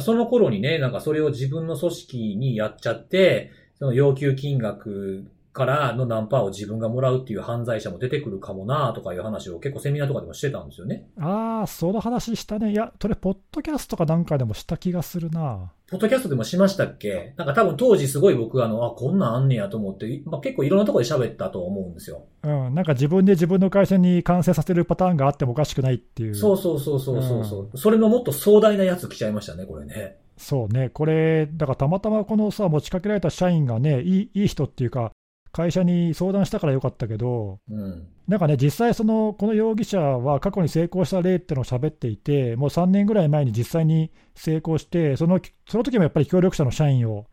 [0.00, 11.08] その頃にね、なんかそれを自分の組織にやっちゃって、その要求金額からの何パーを自分がもらうっていう犯罪者も出てくるかもなとかいう話を結構セミナーとかでもしてたんですよね。
[11.16, 12.72] ああ、その話したね。
[12.72, 15.70] いや、それ、ポッドキャストかなんかでもした気がするな。
[15.88, 17.34] ポッドキャストでもしましたっけ？
[17.36, 22.24] なんか多分当時すごい僕あの、あ、こんなんあんねやと思って、まあ、結構いろんなところで喋ったと思うんですよ。
[22.42, 22.74] うん。
[22.74, 26.34] なんか自分で自分の会社に感染させるパターンがあってもおかしくないっていう。
[26.34, 30.16] そうそうそうそうそうそう、それのもっと壮大なやつ来ちゃいましたね、これね。
[30.36, 30.88] そうね。
[30.88, 35.12] これ、だからたまたまこのさ、持ちかけられた社員がね、いいいい人っていうか、
[35.54, 38.08] 会社に相談したからよかったけど、うん。
[38.26, 47.26] なんかね、実際その、この容疑者は過去に成功した例っていうのを喋っていて、もう3年ぐらい前に実際に成功して、そのその時もやっぱり協力者の社員を、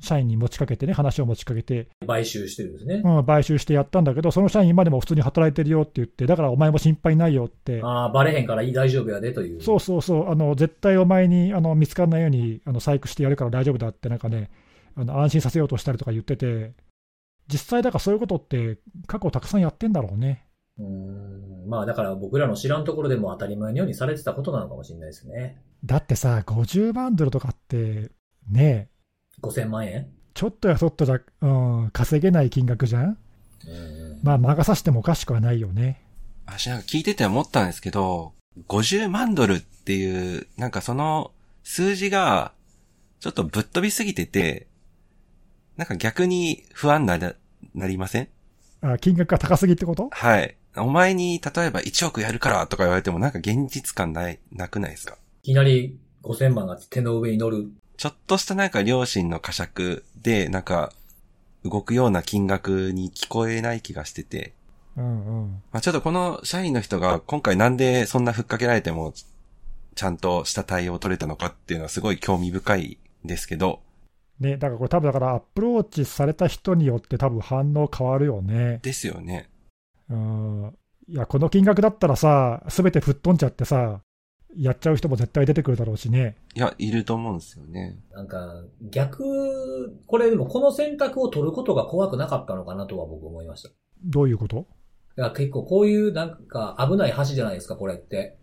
[0.00, 3.02] 社員に持ちかけてね、話を持ちかけて、買収してるんですね。
[3.04, 9.60] うん、買収してやったんだけど、その社員今でも普通に働いてるよって言って、だからお前も心配ないよって、ああ、バレへんから大丈夫やでという。
[9.60, 14.48] そうそうそう、あの絶対お前にあの見つからないようにあの細工してやるから大丈夫だって、なんかね、
[14.94, 16.72] あの安心させようとしたりとか言ってて、
[17.50, 20.44] 実際だからそういうことって過去たくさんやってんだろうね。
[20.78, 21.68] うーん。
[21.68, 25.60] まあだから僕らの知らんところでも当たり前のようにされてたことなのかもしれないですね。
[25.84, 28.10] だってさ、50万ドルとかって、
[28.50, 28.88] ね
[29.42, 30.08] 5000万円？
[30.34, 31.46] ちょっとやそっとじゃ、う
[31.86, 33.04] ん、稼げない金額じゃん？
[33.04, 34.20] うん。
[34.22, 36.02] まあ、魔が差してもおかしくはないよね。
[36.46, 38.32] 私なんか聞いてて思ったんですけど、
[38.68, 41.32] 50万ドルっていう、なんかその
[41.62, 42.52] 数字が、
[43.20, 44.67] ちょっとぶっ飛びすぎてて、
[45.78, 48.28] なんか逆に不安な、なりません？
[48.82, 50.10] あ金額が高すぎってこと？
[50.10, 50.56] はい。
[50.76, 55.16] お前に例えば1億やるからとか言われてもなんか現実感ない、なくないですか？
[55.44, 57.70] いきなり5000万が手の上に乗る。
[57.96, 60.92] ちょっとしたなんか両親の呵責で、なんか、
[61.64, 64.52] 動くような金額に聞こえない気がしてて、
[64.96, 65.62] うんうん。
[65.72, 69.12] まあ、ちょっとこの社員の人が今回なんでそんなふっかけられても、
[69.96, 73.80] ちゃんとした対応を取れたのかっていうのはすごい興味深いですけど、
[74.40, 78.80] ね、だからこれ多分だからアプローチされた人によって多分反応変わるよね。
[78.82, 79.50] ですよね。
[80.08, 80.74] うん。
[81.08, 84.00] いや、この金額だったらさ、すべて吹っ飛んじゃってさ、
[84.56, 86.36] やっちゃう人も絶対出てくるだろうしね。
[86.54, 87.98] いや、いると思うんですよね。
[88.12, 93.70] なんか、逆、これでもこの選択を取ることが怖くなかったのかなとは僕思いました。
[94.04, 94.66] どういうこと？
[95.16, 98.38] だから結構こういうなんか危ない橋じゃないですか、これって。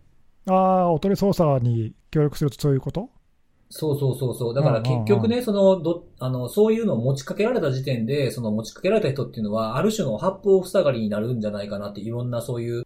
[0.48, 3.10] ああ、おとり捜査に協力するとそういうこと？
[3.68, 4.54] そうそうそうそう。
[4.54, 12.84] だから結局ね、その、ど、あの、そういうのを持ちかけられた時点で、その持ちかけられた人っていうのは、ある種の八方塞がりになるんじゃないかなって、いろんなそういう、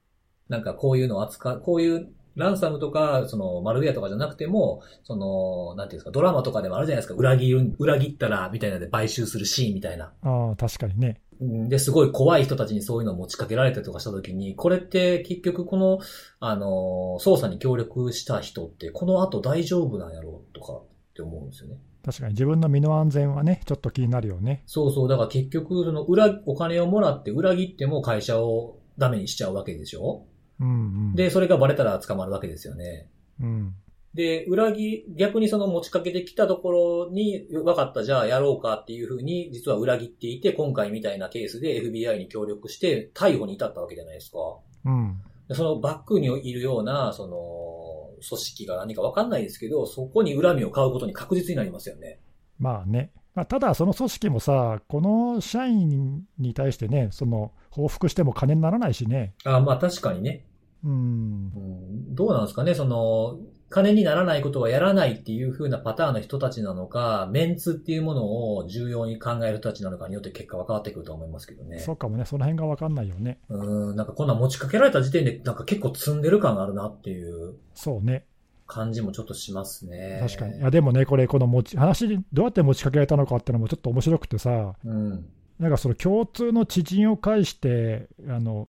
[0.48, 10.12] なんかこういうのを扱う、こういうランサムとか、その、マルウェアとかじゃなくても、その、なんていうんですか、ドラマとかでもあるじゃないですか、裏切る、裏切ったら、みたいなので買収するシーンみたいな。
[10.22, 11.20] ああ、確かにね。
[11.40, 15.98] うんで、すごい怖い人たちにそういうのを持ちかけられたりとかしたときに、これって結局この、
[16.38, 20.82] あの、捜査に協力した人って、この後大丈夫なんやろうとかっ
[21.14, 21.78] て思うんですよね。
[22.04, 24.62] 確かに自分の身の安全はね、ちょっと気になるよね。
[24.66, 25.08] そうそう。
[25.08, 30.26] だから結局、その裏、お金をもらって裏切っても会社をダメにしちゃうわけでしょ
[30.60, 30.72] うんう
[31.12, 31.14] ん。
[31.14, 33.08] で、それがバレたら捕まるわけですよね。
[33.40, 33.74] うん。
[34.14, 36.70] で、裏切、逆にその持ちかけてきたとこ
[37.06, 44.38] ろに、分かった、じゃあやろうかっていうふうに、実は裏切っていて、今回みたいなケースで FBI に協力して、逮捕に至ったわけじゃないですか。
[44.84, 45.20] うん。
[45.48, 52.20] でそのバックにいるような、その、組織が何か分かんないですけど、そこに恨みを買うことに確実になりますよね。
[52.58, 53.12] まあね。
[53.34, 59.34] まあ、ただ、その組織もさ、この社員に対してね、その報復しても金にならないしね。
[59.44, 60.46] あまあ確かにね。
[60.84, 60.94] うんう。
[60.94, 63.38] んどうなんですかね、その、
[63.70, 71.78] 金にならないことはやらないっていう風なパターンの人たちなのか、メンツっていうものを重要に考える人たちなのかによって結果は変わってくると思いますけどね。
[71.78, 73.38] そうかもね、その辺が分かんないよね。
[73.48, 78.26] うん、なんかこんなん持ちかけられた時点でなんか結構積んでる感があるなっていうそうね。
[78.66, 80.18] 感じもちょっとしますね。
[80.20, 80.58] 確かに。
[80.58, 85.26] いや、でもね、これ、この持ち、話にどうやって持ちかけられたのかっていうのもちょっと面白くてさ、うん。
[85.58, 88.68] なんかその共通の知人を介して、あの、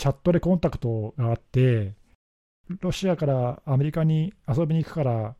[0.00, 1.92] チャットでコンタクトがあって、
[2.80, 5.34] ロシアからアメリカに遊びに行くから、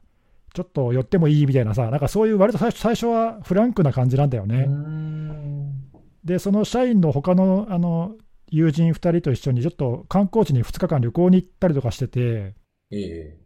[0.52, 4.66] ちょっと寄ってもいいみたいなさ、なんかそういう割と最初最初はフランクな感じなんだようね。
[4.66, 5.90] ん。
[6.24, 8.16] で、その社員の他のあの
[8.50, 12.54] 友人2人と一緒にちょっと観光地に2日間旅行に行ったりとかしてて、
[12.90, 13.38] ええ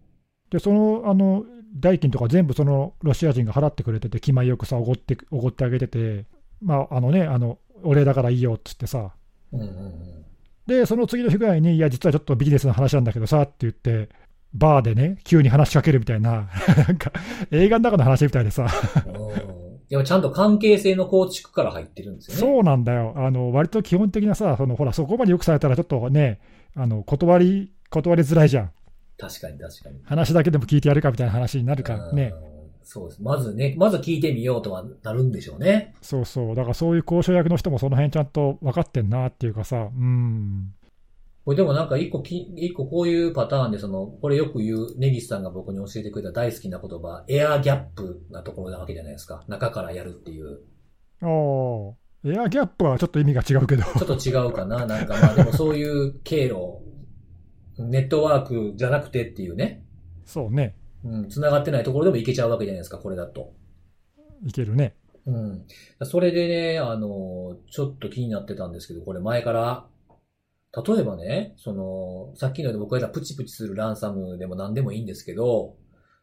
[0.50, 1.44] で、そのあの
[1.77, 6.27] 代金とか全部そのロシア人が払ってくれてて、気前よくさ、おごっておごってあげてて、
[6.61, 9.12] まあ、あのね、あの、お礼だからいいよっつってさ、
[9.53, 10.23] うんうんうん。
[10.66, 14.09] で、その次の日ぐらいに、いや、実はちょっとビジネスの話なんだけどさって言って、
[14.55, 16.48] バーでね、急に話しかけるみたいな、
[16.88, 17.12] なんか
[17.50, 18.66] 映画の中の話みたいでさ、
[19.07, 22.40] うんでもちゃんと関係性の構築から入ってるんですよね。
[22.40, 26.40] そうなんだよ、あの割と基本的なさ、そのほら、そこまでよくされたら、ちょっとね、
[26.74, 28.70] あの断り、断りづらいじゃん、
[29.18, 30.00] 確かに確かに。
[30.05, 32.54] 話だけでも聞いてやるかみたいな話になるからね、うん
[32.85, 33.23] そうです。
[33.23, 35.94] まずね、まず聞いてみようとはなるんでしょうね。
[36.03, 40.75] そうそう、だからそういう交渉役の人もその辺ちゃんと分かってんなっていうかさ、うん、
[41.44, 49.44] これでもなんか一個き、一個こういうパターンで、その、これよく言う、ネギスさんが僕に教えてくれた大好きな言葉、エアギャップなところなわけじゃないですか。
[49.47, 50.61] 中からやるっていう。
[51.23, 51.94] おー
[52.27, 54.87] エアギャップはちょっと意味が違うけど、ちょっと違うかな。
[54.87, 56.79] なんかまあでもそういう経路、
[57.77, 59.85] ネットワークじゃなくてっていうね。
[60.25, 63.53] そうね、うん、繋がってないところでもいけちゃうわけじゃないですか、これだと。
[64.45, 64.97] いけるね。
[65.27, 65.64] うん。
[66.03, 69.87] それでね、あの、ちょっと気になってたんですけど、これ前から、
[70.87, 75.77] 例えばね、その、さっきので僕が言ったプチプチするランサムでも何でもいいんですけど、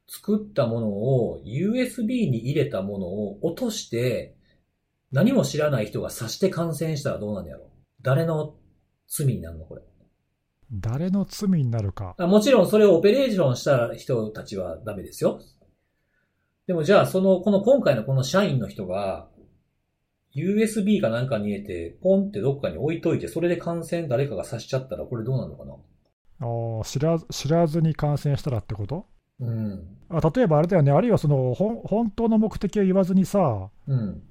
[0.07, 4.35] 作ったものを USB に入れたものを落として、
[5.11, 7.69] 何も知らない人が刺して感染したらどうなんやろ
[8.01, 8.55] 誰の
[9.07, 9.81] 罪になるのこれ。
[10.71, 12.15] 誰の罪になるか。
[12.17, 15.41] あもちろんそれをオペレーションした人たちはダメですよ。
[16.67, 19.27] でもじゃあ、その、この今回のこの社員の人が、
[20.33, 25.73] USB かなんかに入れて、ポンってどっかに置いといて、それで感染誰かが刺しちゃったら、これどうなのかな？
[26.39, 29.05] あー知らず知らずに感染したらってこと？
[29.41, 29.97] うん。
[30.09, 34.23] あ例えばあれだよね、あるいはその本当の目的を言わずにさ、うん。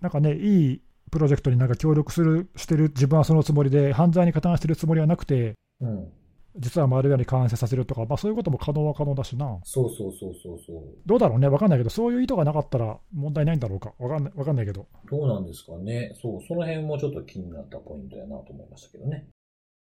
[0.00, 6.12] なんかね、いいプロジェクトになんか協力するしてる自分はそのつもりで、犯罪に加担してるつもりはなくて、うん。
[6.56, 10.84] 実はマルウェアに感染させるとか、まあ、そういうことも可能は可能だしな、そうそうそうそうそう。
[11.04, 16.12] どうだろうね、わかんないけど、そういう意図がなかったら問題ないんだろうか、わかんないわかんないけど、どうなんですかね。
[16.22, 19.28] そう、その辺もちょっと気になったポイントやなと思いましたけどね。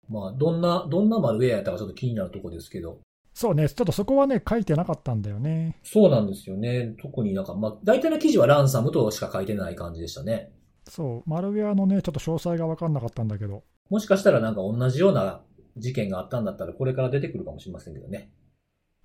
[0.08, 3.00] まあ、どんな、どんなマルウェアやったかちょっと気になるとこですけど。
[3.34, 5.76] そうね、ちょっとそこはね、書いてなかったんだよね。
[5.82, 6.94] そうなんですよね。
[7.00, 10.52] 特になんか、まあ、大体の記事はランサムとしか書いてない感じでしたね。
[10.88, 15.42] そう、マルウェアのね、ちょっと詳細が分かんなかったんだけど、もしかしたらなんか同じような
[15.76, 18.30] 事件があったんだったら、これから出てくるかもしれませんけどね。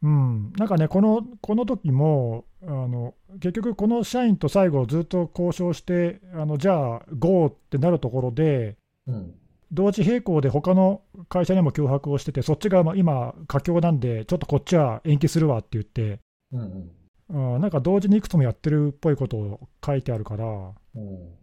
[0.02, 9.36] うん、なんかね、このこの時もあの、結局、この社員と最後、ずっと交渉して、あのじゃあ、GO ってなるところで、うん。
[9.72, 16.20] 同時並行で他の会社にも脅迫をしてて、そっちがまあ今、佳境なんで、ちょっとこっちは延期するわって言って、
[16.52, 16.92] うん
[17.30, 17.56] うん。
[17.56, 21.36] うん、なんか同時にいくつもやってるっぽいことを書いてあるから、うん。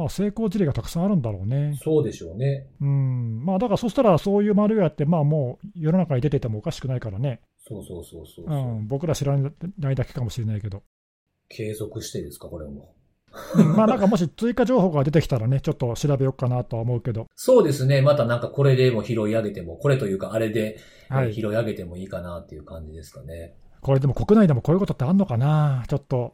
[0.00, 1.76] まあ、成功事例がたくさんあるんだろうね。
[1.82, 2.66] そうでしょうね。
[2.80, 7.42] うん、まあ、だからそしたら、そういうマルウェアって、まあもう世の中に出ててもおかしくないからね。
[7.58, 10.82] そうそうそうそううん、僕ら知らないだけかもしれないけど。
[11.50, 12.94] 継続してですか、これも。
[13.54, 18.00] うんまあなんかもし追加情報が出てきたらね、ちょっと調べようかなとは思うけど、そうですね。
[18.00, 20.78] またなんかこれでも拾い上げても、これというかあれで、
[21.10, 23.54] はいえー拾い上げてもいいかなっていう感じですかね。
[23.80, 26.32] これでも国内でもこういうことってあんのかな、ちょっと、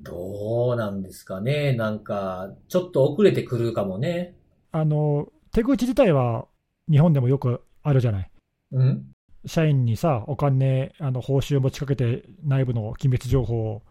[0.00, 1.72] どうなんですかね。
[1.72, 4.36] なんか、ちょっと遅れてくるかもね。
[4.70, 6.46] あの、手口自体は
[6.90, 8.30] 日本でもよくあるじゃない。
[8.72, 9.06] うん？
[9.46, 13.82] 社員にさ、お金、あの報酬を持ちかけて内部の機密情報を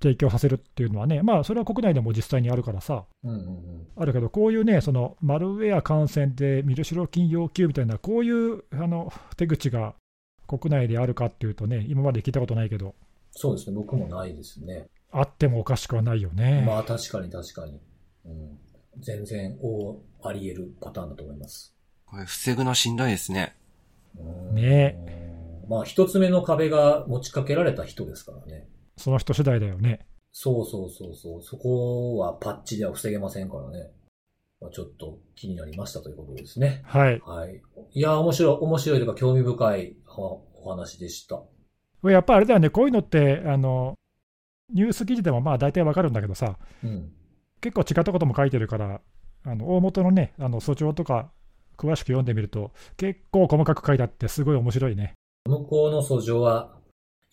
[0.00, 9.94] 提供させるっていうのはね、まあ、それは国内でも実際にあるからさ、うんうんあるけど、こういうね、そのマルウェア感染で身代金要求みたいな、こういうあの手口が
[10.46, 12.94] 国内であるかっていうとね、今まで聞いたことないけど、
[13.32, 13.76] そうですね。
[13.76, 14.86] 僕もないですね。
[15.10, 16.64] あってもおかしくはないよね。
[16.66, 17.80] まあ確かに確かに。
[18.26, 18.58] うん、
[19.00, 21.74] 全然大あり得るパターンだと思います。
[22.06, 23.56] これ防ぐのしんどいですね。
[24.18, 24.96] うんね
[25.68, 28.68] まあ一つ目の壁が持ちかけられた人ですからね。
[28.96, 30.06] その人次第だよね。
[30.32, 31.42] そうそうそうそう。
[31.42, 33.90] そこはパッチでは防げませんからね。
[34.60, 36.82] まあ、ちょっと気になりましたということですね。
[36.84, 37.20] はい。
[37.24, 37.62] はい。
[37.92, 41.42] いや、面白い、面白いというか興味深いおお話でした。
[42.04, 43.94] やっぱあれだよね、こういうのって、あの
[44.72, 47.12] ニュース記事でもまあ大体わかるんだけどさ、うん。
[47.60, 49.00] 結構違ったことも書いてるから、
[49.44, 51.30] あの大元のね、あの訴状とか
[51.76, 55.14] 詳しく読んでみると、結構細かく書いてあって、すごい面白いね。
[55.46, 56.76] 向こうの訴状は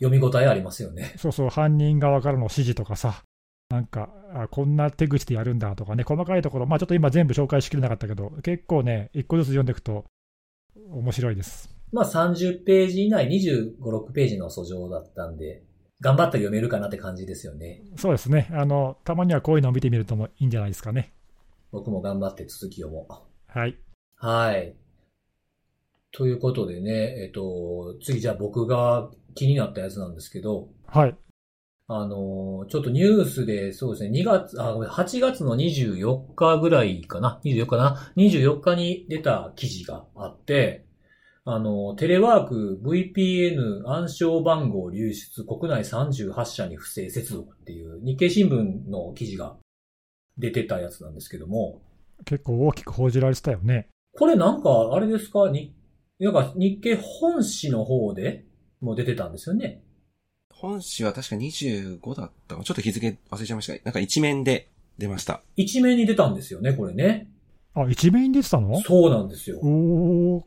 [0.00, 1.14] 読み応えありますよね。
[1.16, 3.22] そうそう、犯人側からの指示とかさ、
[3.68, 10.04] なんか、あこんな手口でやるんだとかね、細かいところ、まあちょっと今全部紹介しきれなかったけど、結構ね、一個ずつ読んでいくと
[10.90, 11.74] 面白いです。
[11.92, 15.62] まあ30ページ以内、25、6ページの訴状だったんで、
[16.00, 17.82] 頑張って読めるかなって感じですよね。
[17.96, 21.12] そうですね、あの、たまにはこういうのを見てみるともいいんじゃないですかね。
[21.72, 23.58] 僕も頑張って続き読もう。
[23.58, 23.76] はい。
[24.16, 24.74] はい。
[26.12, 31.16] ということでね、えっと、次じゃあ僕が気になったやつなんですけど、はい。
[31.88, 40.85] あの、ちょっとニュースで、そうですね、2月、あ、ごめん8月の24日ぐらいかな ?24 日かな ?24 日に出た記事があって、
[41.48, 49.56] あの、テレワーク VPN 暗証番号流出国内38社に不正接続っていう日経新聞の記事が
[50.36, 51.80] 出てたやつなんですけども、
[52.24, 53.86] 結構大きく報じられてたよね。
[54.18, 55.48] これなんか、あれですか？
[55.48, 55.72] に、
[56.18, 58.44] なんか日経本誌の方で
[58.80, 59.84] も出てたんですよね。
[60.50, 65.42] 本誌は確か25だったちょっと日付忘れちゃいましたが、なんか一面で出ました。
[65.54, 67.28] 一面に出たんですよね、これね。
[67.74, 68.80] あ、一面に出てたの？
[68.80, 69.60] そうなんですよ。
[69.62, 70.42] おー、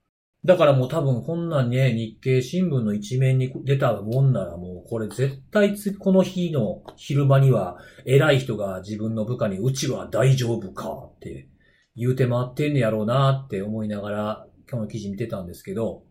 [0.45, 11.49] だからもう多分こんなんね、日経新聞の一面に出たもんならもうこれ絶対つこの日の昼間には偉い人が自分の部下にうちは大丈夫かって
[11.95, 16.03] 言うて回ってんねやろうなって思いながら今日の記事見てたんですけど、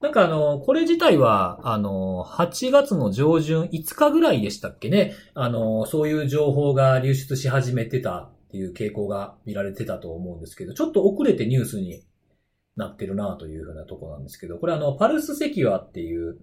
[0.00, 5.14] なんかあの、これ自体は、あの、8月の上旬5日ぐらいでしたっけね。
[5.34, 12.04] あの、そういう情報が流出し始めてたっていう傾向が見られてたと思うんですけど、ちょっと遅れてニュースに
[12.76, 16.38] なってるなというふうなとこなんですけど、これあの、パルスセキュアっていう、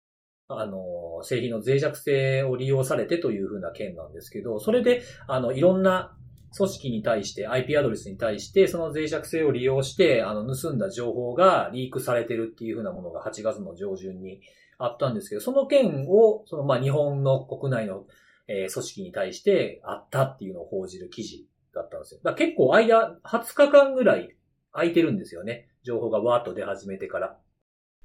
[0.47, 6.17] あの、製品の脆弱性を利用されてというふうな件なんですけど、それで、あの、いろんな
[6.55, 14.41] 組織に対して、IP アドレスに対して、その脆弱性を利用して、あの、盗んだ情報がリークされてるっていうふうなものが8月の上旬に
[14.77, 18.05] あったんですけど、その件を、その、ま、日本の国内の、
[18.49, 22.19] え組織に対してあったっていうのを報じる記事だったんですよ。
[22.23, 24.35] だ結構間、20日間ぐらい
[24.73, 25.69] 空いてるんですよね。
[25.83, 27.37] 情報がわーっと出始めてから。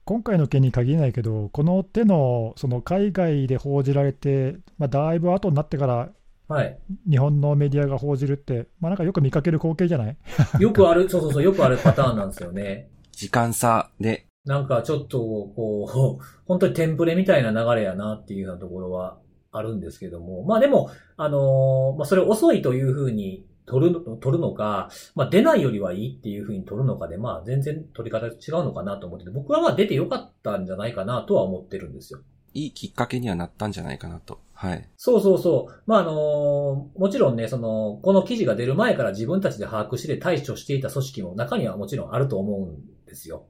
[0.05, 6.09] 今回の件に限らないけど、この手のその海外で報じられて、まあ、だいぶ後になってから
[6.49, 6.79] はい。
[7.11, 10.17] 日本のメディアが報じるって、まあ、なんかよく見かける光景じゃない？
[10.61, 12.91] よくある、そうそうそう、よくあるパターンなんですよね。
[13.13, 15.87] 時間差で、なんかちょっと、こ
[16.21, 19.19] う、本当にテンプレみたいな流れやなっていうようなところは
[19.53, 20.43] あるんですけども。
[20.45, 32.21] まあでも、あのーまあそれ遅いというふうに取るの、取るのか、まあ出ないよりはいいっていうふうに取るのかで、まあ全然取り方違うのかなと思ってて、僕はまあ出てよかったんじゃないかなとは思ってるんですよ。
[32.55, 34.41] いいきっかけにはなったんじゃないかなと。
[34.55, 34.89] はい。
[34.97, 35.83] そうそうそう。
[35.87, 43.47] まあ、あのもちろんね、その、この記事が出る前から自分たちで把握して対処していた組織も中にはもちろんあると思うんですよ。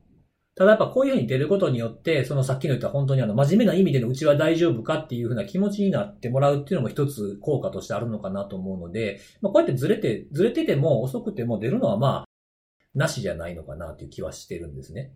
[0.58, 12.28] ただやっぱこういうふうに出ることによって、そのさっきの言った本当にあの、真面目な意味でのうちは大丈夫かっていうふうな気持ちになってもらうっていうのも一つ効果としてあるのかなと思うので、まあ、こうやってずれて、ずれてても遅くても出るのはまあ、
[12.92, 15.12] なしじゃないのかなという気はしてるんですね。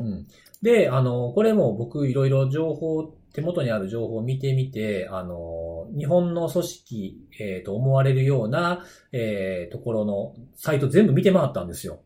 [0.00, 0.26] うん。
[0.60, 12.02] で、あの、これも僕いろいろ情報、手元にある情報を見てみて、あの、日本の組織、えーと思われるような、えーところのサイト全部見て回ったんですよ。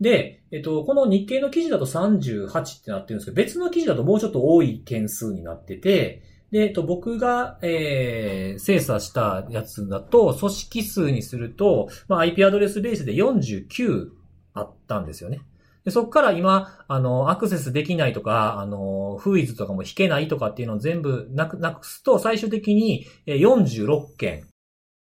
[0.00, 14.08] で、えっと、この日経の記事だと38ってなってるんですけど、別の記事だともうちょっと多い件数になってて、で、えっと、僕が、えー、精査したやつだと、組織数にすると、まあ、IP アドレスベースで49
[14.52, 15.40] あったんですよね。
[15.84, 24.46] でそこから今、あの、アクセスできないとか、あの、フーイズとかも引けないとかっていうのを全部なく、なくすと、最終的に46件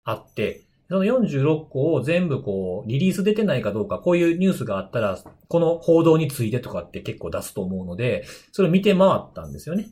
[0.05, 5.19] あって、その46個を全部こう、リリース出てないかどうか、こういうニュースがあったら、
[5.49, 9.89] この報道についてとかって結構出すと思うので、それを見て回ったんですよね。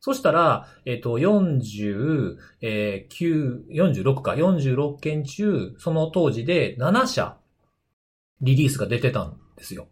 [0.00, 7.36] そしたら、えっ、と、40、えー、9、46か、46件中、その当時で7社、
[8.40, 9.88] リリースが出てたんですよ。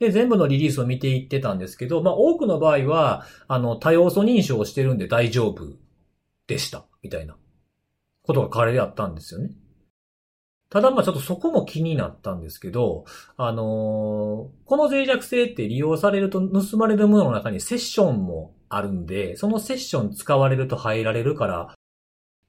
[0.00, 5.76] で、全部のリリースを見ていってたんですけど、まあ、多くの場合は、あの、多要素認証をしてるんで大丈夫
[6.48, 7.36] でした、みたいな
[8.22, 9.50] ことが彼であったんですよね。
[10.72, 13.04] ただまあちょっとそこも気になったんですけど、
[13.36, 13.64] あのー
[14.64, 21.74] この脆弱性って利用されると盗まれるものの中にセッションもあるんで、そのセッション使われると入られるから、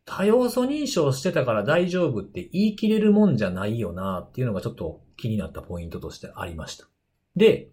[0.05, 6.87] 多要素認証してたから大丈夫って言い切れるもんじゃないよなっていうのがちょっと気になったポイントとしてありました。
[7.35, 7.71] で、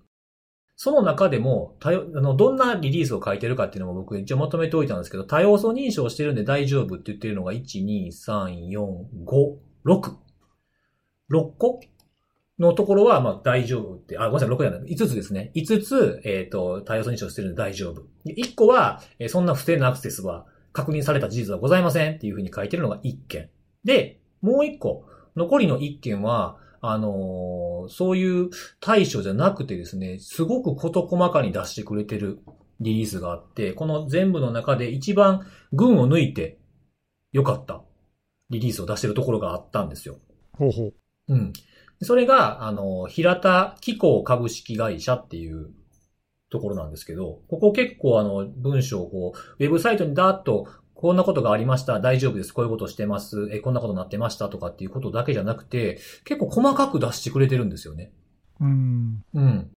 [0.74, 8.80] その中でも、あの、どんなリリースを書いてるかっていうのも僕一応まとめておいたんですけど、多要素認証してるんで大丈夫って言ってるのが、1、2、3、4、
[9.24, 10.29] 5、6。
[11.30, 11.80] 6個？
[12.60, 14.92] のところは、まあ大丈夫って、あ、ごめんなさい、6じゃない。
[14.92, 15.50] 5つですね。
[15.54, 18.02] 5つ、えっ、と、多要素認証してるんで大丈夫。
[18.26, 23.48] 1個は、えーそんな不正なアクセスは確認された事実はございませんっていうふうに書いてるのが1件。
[23.82, 25.06] で、もう1個、
[25.36, 32.40] 残りの1件は、あのーそういう対処じゃなくてですね、すごく事細かに出してくれてる
[32.80, 36.58] リリースがあって、この全部の中で一番群を抜いて
[37.32, 37.82] 良かった
[38.50, 40.18] リリースを出してるところがあったんですよ。
[40.52, 40.94] ほうほう。
[41.30, 41.52] うん。
[42.02, 45.70] それが、あの、平田機構株式会社っていう
[46.50, 58.12] ところなんですけど、ここ結構あの、文章をこう、ウェブサイトにダーッと、こんなことがありました、大丈夫です、こういうことしてます、え、こんなことになってましたとかっていうことだけじゃなくて、結構細かく出してくれてるんですよね。
[58.60, 59.24] うん。
[59.32, 59.70] うん。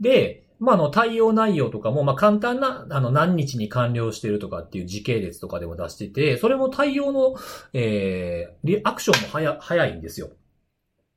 [0.00, 7.34] で、まあ、あの、対応内容とかも、まあ、簡単な、あの、何日に完了してるとかっていう時系列とかでも出してて、それも対応の、
[7.72, 10.30] えー、リアクションも早、早いんですよ。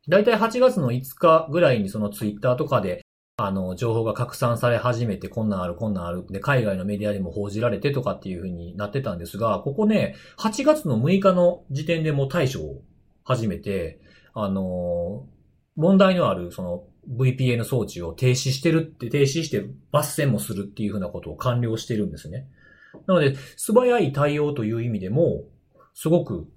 [0.07, 3.01] だいたい8月の5日ぐらいにそのツイッターとかで、
[3.37, 6.25] あの、情報が拡散され始めて、こんなんある、こんなんある。
[6.29, 12.81] で、海外のメディアでも報じられてとかっていう風になってたんですが、ここね、8月の6日の時点でも対処を
[13.23, 13.99] 始めて、
[14.33, 15.25] あの
[15.75, 22.47] 問題のある、その、VPN 装置を停止してるって、停止して抜栓もするっていうふうなことを完了してるんですね。
[23.05, 25.43] なので、素早い対応という意味でも、
[25.93, 26.47] すごく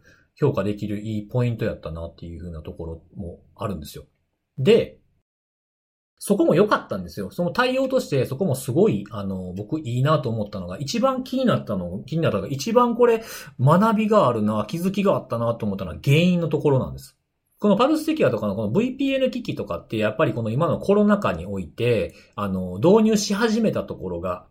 [0.40, 4.04] 評価できるいいポイントやったなっていうふうなところもあるんですよ。
[4.56, 4.98] で、
[6.20, 7.30] そこも良かったんですよ。
[7.30, 13.22] その対応として、そこもすごい、あの、僕いいなと思ったのが、一番気になったの、気になったのが、一番これ、
[13.60, 17.16] 学びがあるな、気づきがあったなと思ったのは原因のところなんです。
[17.60, 24.46] このパルステキュアとかのこの VPN 機器とかってやっぱりこの今のコロナ禍において、あの、導入し始めたところが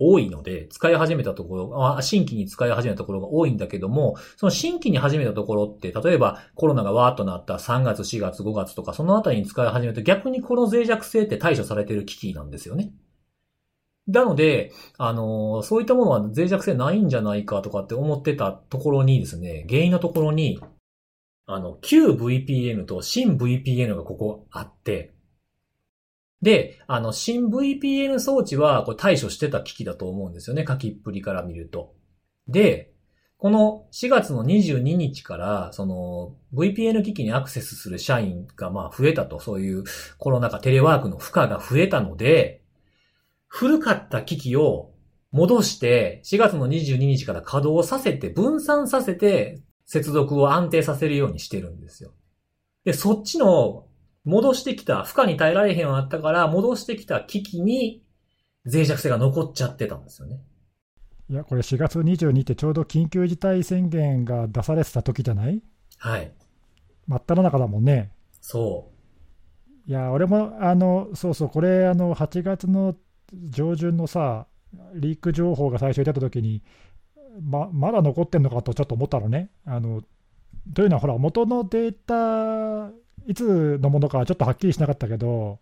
[0.00, 12.92] 多いので、使い始めたところ、新規に使い始めたところが多いんだけども、その新規に始めたところって、例えばコロナがわーっとなった3月、4月、5月とかそのあたりに使い始めると逆にこの脆弱性って対処されてる機器なんですよね。
[14.06, 20.60] なので、あのそういったものは脆弱性ないんじゃないかとかって思ってたところにですね、原因のところに、
[21.46, 25.14] あの、旧 VPN と新 VPN がここあって、
[26.42, 31.94] で、あの、新 VPN 装置はこれ対処してた機器だと思うんですよね、書きっぷりから見ると。
[32.46, 32.92] で、
[33.38, 39.84] この4月の22日から、その VPN 機器にアクセスする社員がまあ増えたと、そういう
[40.18, 42.62] コロナ禍テレワークの負荷が増えたので、
[43.46, 44.92] 古かった機器を
[45.30, 52.12] 戻して、4月の22日から稼働させて、分散させて、接続を安定させるようにしてるんですよ。
[52.84, 53.87] で、そっちの
[54.28, 58.02] 戻してきた、負荷に耐えられへんようになったから、戻してきた機器に
[58.64, 60.40] 脆弱性が残っちゃってたんですよね。
[61.30, 65.62] いや、これ4月22ってちょうど緊急事態宣言が出されてた時じゃない？
[65.98, 66.32] はい。
[67.06, 68.12] 真っ只中だもんね。
[68.40, 68.90] そ
[69.86, 72.94] いや、俺も、あの、そうそう、これ、あの、8月の
[73.32, 74.46] 上旬のさ、
[74.94, 76.62] リーク情報が最初に出た時に、
[77.40, 79.50] ままだ残ってんのかとちょっと思ったのね。
[79.64, 80.02] あの
[80.74, 82.92] というのは、ほら、元のデータ、
[83.26, 85.58] いつのものかはちょっとはっきりしなかったけど、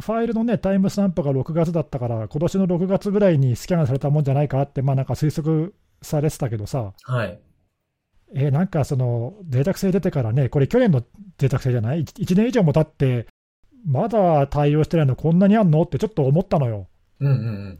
[0.00, 7.12] ファイルのね、タイムスタンプが6月だったから、今年の6月ぐらいにスキャンされたもんじゃないかって、まあなんか推測されてたけどさ、う。
[7.12, 7.40] はい。
[8.34, 11.02] えーなんかその、脆弱性出てからね、これ去年の
[11.40, 13.26] 脆弱性じゃない ?1 年以上も経って、
[13.84, 15.82] まだ対応してないのこんなにあんの？
[15.82, 16.86] ってちょっと思ったのよ。
[17.18, 17.38] うんうんう
[17.70, 17.78] ん。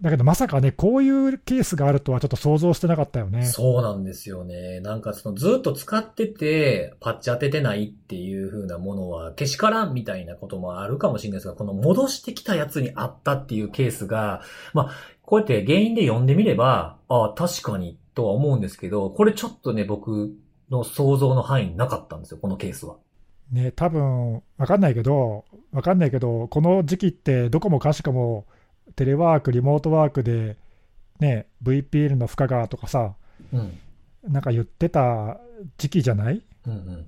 [0.00, 3.44] だけどまさかね、こういうケースがあるとはちょっと想像してなかったよね。
[3.44, 4.80] そうなんですよね。
[4.80, 14.90] なんかそのずっと使ってて、パッチ当ててないっていう風なものは、けしからんみたいなこともあるかもしれないですが、この戻してきたやつにあったっていうケースが、まあ、
[15.22, 20.34] こうやって原因で読んでみれば、ああ、確かにとは思うんですけど、これちょっとね、僕
[20.70, 22.96] の想像の範囲になかったんですよ、このケースは。
[23.52, 28.46] ね、多分わかんないけど、わかんないけど、この時期ってどこもかしかも
[28.96, 30.56] テレワーク、リモートワークで、
[31.20, 33.14] ね、VPN の負荷がとかさ、
[33.52, 33.78] うん。
[34.26, 35.38] なんか言ってた
[35.78, 36.42] 時期じゃない？
[36.66, 37.06] うんうん。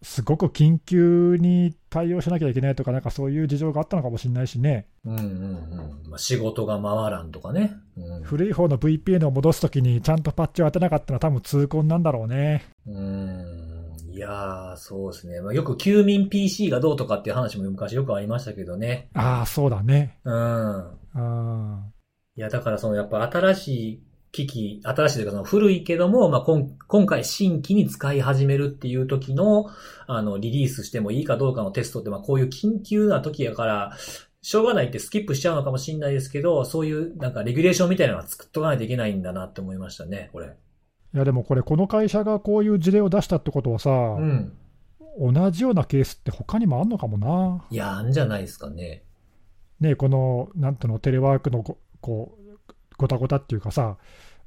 [0.00, 6.10] すごく緊急に対応しなきゃいけないとか、なんかそういう事情があったのかもしれないしね、うんうんうん。
[6.10, 7.74] まあ、仕事が回らんとかね。
[7.96, 8.22] うん。
[8.22, 12.64] 古い方の VPN を戻すときにちゃんとパッチを当てなかったのは多分痛恨なんだろうね。
[12.86, 13.67] うん。
[14.18, 15.40] いやー、そうですね。
[15.40, 19.10] まあ、よく休眠 PC がどうとかっていう話も昔よくありましたけどね。
[19.14, 20.18] ああ、そうだね。
[20.24, 20.34] うん。
[21.14, 21.84] あ
[22.34, 24.02] いや、だからそのやっぱ新しい
[24.32, 29.70] 機器、新しいというかその古いけども、まあ、今今回新規に使い始めるっていう時の、
[30.08, 33.96] あの、リリースしてもいいかどうかのテストって、まあ、こういう緊急な時やから、
[34.42, 40.56] しょうがないってスキップしちゃうのかもしれないですけど、そういうなんかレギュレーションみたいなのは作っとかないといけないんだなって思いましたね、これ。
[41.14, 44.52] いやでもこれ、この会社がこういう事例を出したってことはさ、うん。
[45.20, 47.64] 同じようなケースって他にもあんのかもな。
[47.70, 49.02] いや、あんじゃないですかね。
[49.80, 52.58] ね、この、なんていうの、テレワークのごこう
[52.96, 53.96] ごたごたっていうかさ、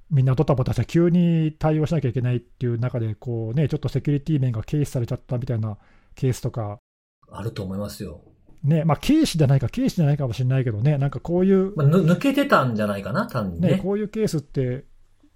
[0.09, 5.77] みんなドタバタして急に対応しなきゃいけないっていう中で、こうね、ちょっとセキュリティ面が軽視されちゃったみたいな
[6.15, 6.79] ケースとか、
[7.31, 8.21] あると思いますよ。
[8.63, 13.71] ね、まあ、軽視じゃないか、軽視じゃないかもしれないけどね、なんかこういう、まあ、ぬ抜けてたんじゃないかな、単にね。
[13.71, 14.85] ね、こういうケースって、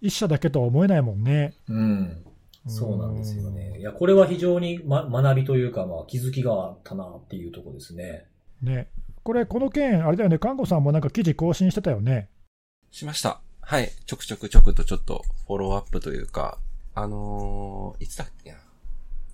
[0.06, 1.56] 一社だけとは思えないもんね。
[1.68, 2.24] うん。
[2.68, 3.80] そうなんですよね。
[3.80, 8.26] いや、これは非常に、ま、学びというか、まあ、気づきがあったなっていうところですね。
[8.62, 8.88] ね。
[9.24, 12.30] これ、この件、あれだよね、看護さんもなんか記事更新してたよね。
[12.92, 13.42] しました。
[13.62, 13.90] はい。
[14.06, 16.60] ちょくちょくちょくとちょっとフォローアップというか、
[16.94, 18.58] あのー、いつだっけな。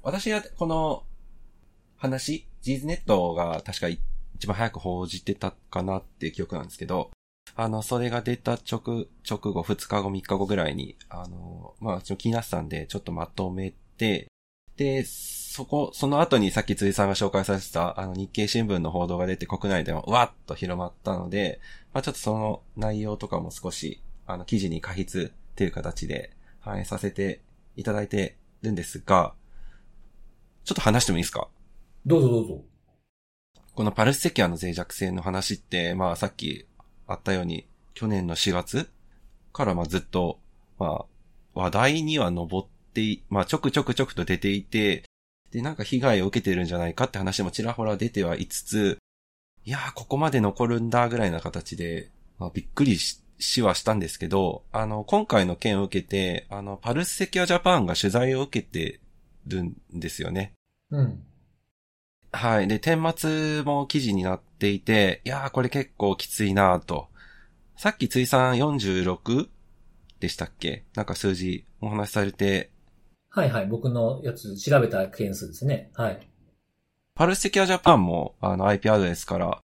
[0.04, 1.04] 私がこの
[1.98, 3.88] 話、ジーズネットが確か
[4.36, 7.12] 一番早く報じてたかなっていう記憶なんですけど、
[7.56, 14.28] あの、それが出た直、直後、2日後、3日後ぐらいに、あのー、まあ、ち気になってたんで、ちょっとまとめて、
[14.78, 21.60] で、そこ、その後にさっき辻さんが紹介されてた、あの、日経新聞の報道が出て国内でも、うわっと広まったので、
[21.94, 26.32] まあちょっとその内容とかも少し、あの、記事に過筆っていう形で
[26.62, 27.42] 反映させて
[27.76, 29.34] いただいてるんですが、
[30.64, 31.50] ちょっと話してもいいですか？
[32.06, 32.62] どうぞどうぞ。
[33.74, 36.66] このパルスセキュアの脆弱性の話って、まあさっき
[37.12, 38.90] あったように、去年の4月
[39.54, 40.40] からまあずっと、
[40.80, 41.06] まあ
[41.54, 45.04] 話題には上って、まあちょくちょくちょくと出ていて、
[45.52, 48.98] で、なんか被害を受けてるんじゃないかって話もちらほら出てはいつつ、
[49.66, 52.10] いやー、ここまで残るんだぐらいな形で、
[52.40, 59.00] まあ、びっくりししはしたんですけど、あの、今回の件を受けて、あの、パルスセキュアジャパンが取材を受けて
[59.48, 60.54] るんですよね。
[60.92, 61.24] うん。
[62.32, 62.68] はい。
[62.68, 67.08] で、顛末も記事になっていて、いやー、これ結構きついなーと。
[67.76, 69.50] さっき追算 46?
[70.20, 70.86] でしたっけ？
[70.96, 72.70] なんか数字お話しされて、
[73.30, 73.68] はいはい。
[73.68, 75.90] 僕のやつ調べた件数ですね。
[75.96, 76.28] はい。
[77.16, 79.60] パルスセキュアジャパンも、あの IP アドレスから、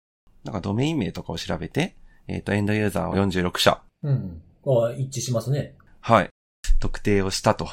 [0.45, 1.97] なんかドメイン名とかを調べて、
[2.29, 4.87] えっ、と、エンドユーザーを46社、うんうん。
[4.89, 5.75] あ一致しますね。
[6.01, 6.31] はい、
[6.81, 7.69] 特定をしたと。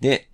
[0.00, 0.30] で、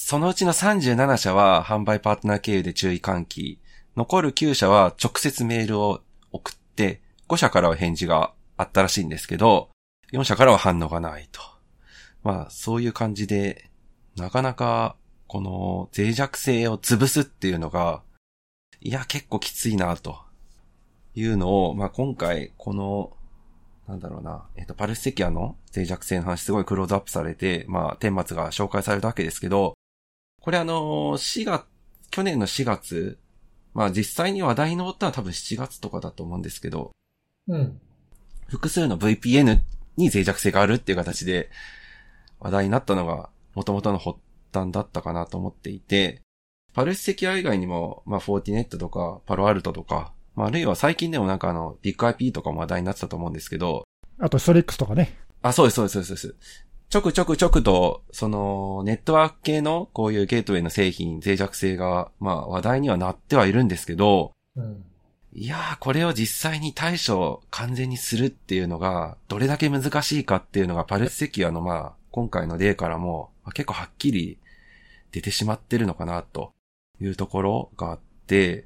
[0.00, 3.58] そのうちの37社は販売パートナー経由で注意喚起、
[3.96, 6.00] 残る9社は直接メールを
[6.32, 9.68] 送って、5社からは返事があったらしいんですけど、
[10.12, 11.42] 4社からは反応がないと。
[12.22, 13.68] まあ、そういう感じで、
[14.16, 14.96] なかなか、
[15.26, 18.02] この脆弱性を潰すっていうのが、
[18.80, 20.20] いや、結構きついな、と
[21.16, 23.12] いうのを、まあ今回、この、
[23.88, 29.74] なんだろうな、えっ、と、パルスセキアの脆弱性の話すごいクローズアップされて、まあ、顛末が紹介されたわけですけど、
[30.48, 31.66] これあの、4月、
[32.10, 33.18] 去年の4月、
[33.74, 36.92] まあ実際に話題に上ったのは多分7月とかだと思うんですけど、
[37.48, 37.78] うん。
[38.46, 39.60] 複数の VPN
[39.98, 41.50] に脆弱性があるっていう形で
[42.40, 44.20] 話題になったのが元々の発
[44.50, 46.22] 端だったかなと思っていて、
[46.72, 53.84] パルスセキュア以外にも、まあ、フォーティネットとか、パロアルトとか、まあ、あるいは最近でもなんかあの、ビッグ IP とかも話題になってたと思うんですけど、
[54.18, 55.14] あと、ストリックスとかね。
[55.42, 56.68] あ、そうです、そうです、そうですそうです。
[56.90, 64.84] ちょくちょくちょくと、その、ネットワーク系のこういうゲートウェイの製品、脆弱性が、まあ話題にはなってはいるんですけど、うん。
[65.34, 74.38] いやー、これを実際に対処完全にするっていうのが、どれだけ難しいかっていうのが、パルスセキュアのまあ、今回の例からも、まあ結構はっきり
[75.12, 76.54] 出てしまってるのかな、と
[77.02, 78.64] いうところがあって、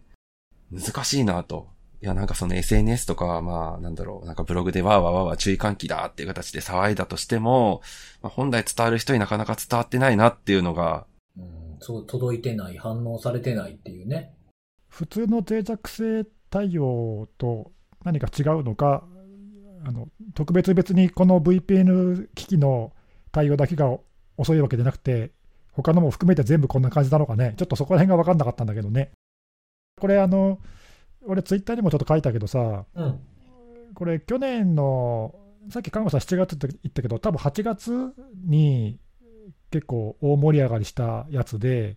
[0.70, 1.71] 難しいな、と
[2.02, 7.80] いや、なんかその SNS とかは、まあ、なんだろう、なんかブログでわーわーわーわー注意喚起だっていう形で騒いだとしても、
[8.22, 11.06] まあ、本来伝わる人になかなか伝わってないなっていうのが、
[11.38, 14.34] うん、そう、届いてない、反応されてないっていうね。
[14.88, 17.70] 普通の脆弱性対応と
[18.04, 19.04] 何か違うのか、
[19.84, 22.92] あの特別別にこの VPN 機器の
[23.30, 23.96] 対応だけが
[24.36, 25.30] 遅いわけじゃなくて、
[25.70, 29.12] 他のも含めて全部こんな感じなのかね、ちょっとそこら辺が分かんなかったんだけどね。
[30.00, 30.58] これ、あの
[31.26, 33.20] 俺、ツイッターにもちょっと書いたけどさ、うん。
[33.94, 35.34] これ、去年の、
[35.70, 38.14] さっき看護さん7月って言ったけど、多分8月
[38.44, 38.98] に
[39.70, 41.96] 結構大盛り上がりしたやつで、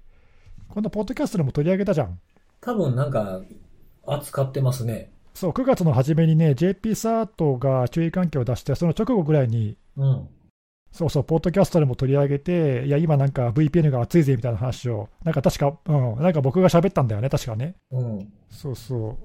[0.70, 2.20] このポッドキャストでも取り上げたじゃん。
[2.62, 3.42] 多分なんか、
[4.08, 5.12] 扱ってますね。
[5.34, 10.28] そう、9月の初めにね、JP サートが注意喚起を出して、その直後ぐらいに、うん。
[10.96, 17.76] そうそう、ポッドキャストでも取り上げて、いや、今なんか VPN が熱いぜみたいな話を、なんか確か、うん、なんか僕が喋ったんだよね、確かね。
[17.92, 18.32] うん。
[18.50, 19.18] そうそう。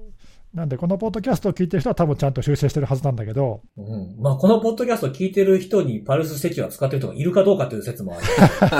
[0.53, 4.17] なんで、このポッドキャストを聞いてる人は多分ちゃんと修正してるはずなんだけど、うん。
[4.19, 8.23] まあ、このポッドキャスト聞いてる人にパルス席は使ってる人がいるかどうかっていう説もある。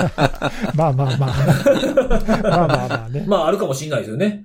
[0.76, 3.24] まあまあまあ、まあまあまあね。
[3.26, 4.44] まあ、あるかもしれないですよね。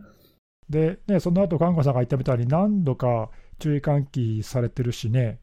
[0.70, 3.30] で、ね、その後看護さんが言ったみたいに、何度か
[3.60, 5.40] 注意喚起されてるしね、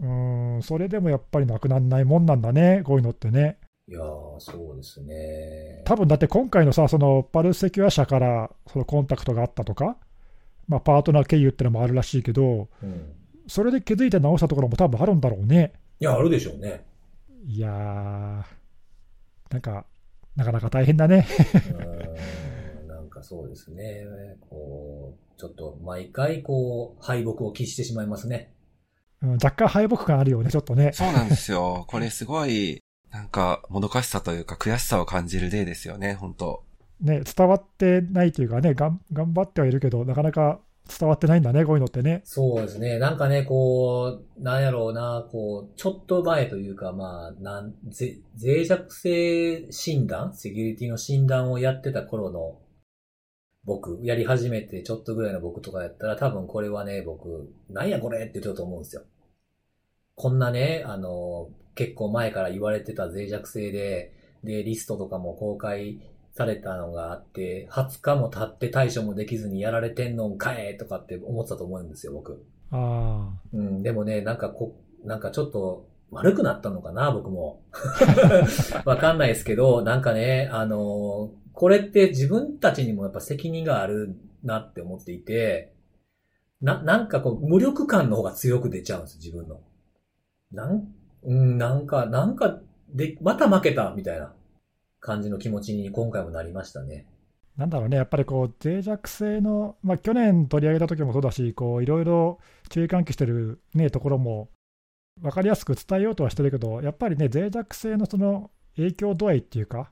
[0.00, 3.58] うーん、それでもやっぱりなくならないもんなんだね、こういうのってね。
[3.88, 5.82] いやー、そうですね。
[5.84, 9.96] 多分だって今回のさ、そのパルスセキュア社からそのコンタクトがあったとか、
[10.68, 13.12] まあ、パートナー経由ってのもあるらしいけど、うん。
[13.46, 15.72] それで気づいて直したところも多分あるんだろうね。
[16.00, 16.84] いや、あるでしょうね。
[17.46, 18.44] いやー、
[19.52, 19.86] なんか、
[20.34, 21.26] なかなか大変だね。
[21.70, 24.04] うーんなんかそうですね。
[24.40, 28.50] こう、ちょっと毎回こう、敗北を喫してしまいますね。
[29.22, 30.92] うん若干敗北感あるよね、ちょっとね。
[30.92, 31.84] そうなんですよ。
[31.88, 36.64] これすごい、なんか、もどかしさというか悔しさを感じる例ですよね、本当
[37.00, 40.60] ね、伝わってないというかね、がん頑張ってはいるけど、なかなか
[40.98, 42.22] 伝わってないんだね、こういうのってね。
[42.24, 42.98] そうですね。
[42.98, 52.58] なんかね、こう、なんやろうな、こう、ちょっと前というか、まあ、なん、ぜ、脆弱性診断セキュリティの診断をやってた頃の
[53.66, 59.02] 僕、やり始めてちょっとぐらいの僕とかやったら、多分これはね、僕、なんやこれって言ってたと思うんですよ。
[60.14, 64.12] こんなね、あの、結構前から言われてた脆弱性で、
[64.44, 66.00] で、リストとかも公開
[66.32, 72.46] されたのがあって、20日も経って対処もできずにやられてんのんかえとかって思ってたと思うんですよ、僕。
[72.70, 77.62] あうん、でもね、なんかこ、なんかちょっと丸くなったのかな、僕も。
[78.86, 85.72] わかんないですけど、なんかね、あのーこれって自分たちにもやっぱ責任があるなって思っていて、
[86.60, 89.62] な、なんかこう、無力感の方が強く出ちゃうんです、自分の。
[90.52, 90.86] なん、
[91.22, 94.34] うん、なんか、なんか、で、また負けた、みたいな
[95.00, 97.06] 感じの気持ちに今回もなりましたね。
[97.56, 102.38] なんだろうね、やっぱりこう脆弱性の、まあ、去年取り上げた時もそうだし、こういろいろ
[102.68, 104.50] 注意喚起してる、ね、ところも
[105.22, 109.90] 分かりやすく伝えようとはしてるけど、やっぱりね、脆弱性のその影響度合いっていうか、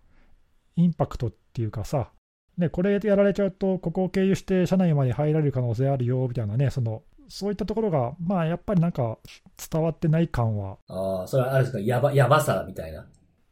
[0.77, 2.11] インパクトっていうかさ、
[2.57, 9.19] ね、これやられちゃうと、ここを経由して社内まで入られる可能性あるよみたいなね、そのそういったところが、まあやっぱりなんか
[9.71, 13.07] 伝わってない感は、ああ、それはあれですか、やば、やばさ、みたいな？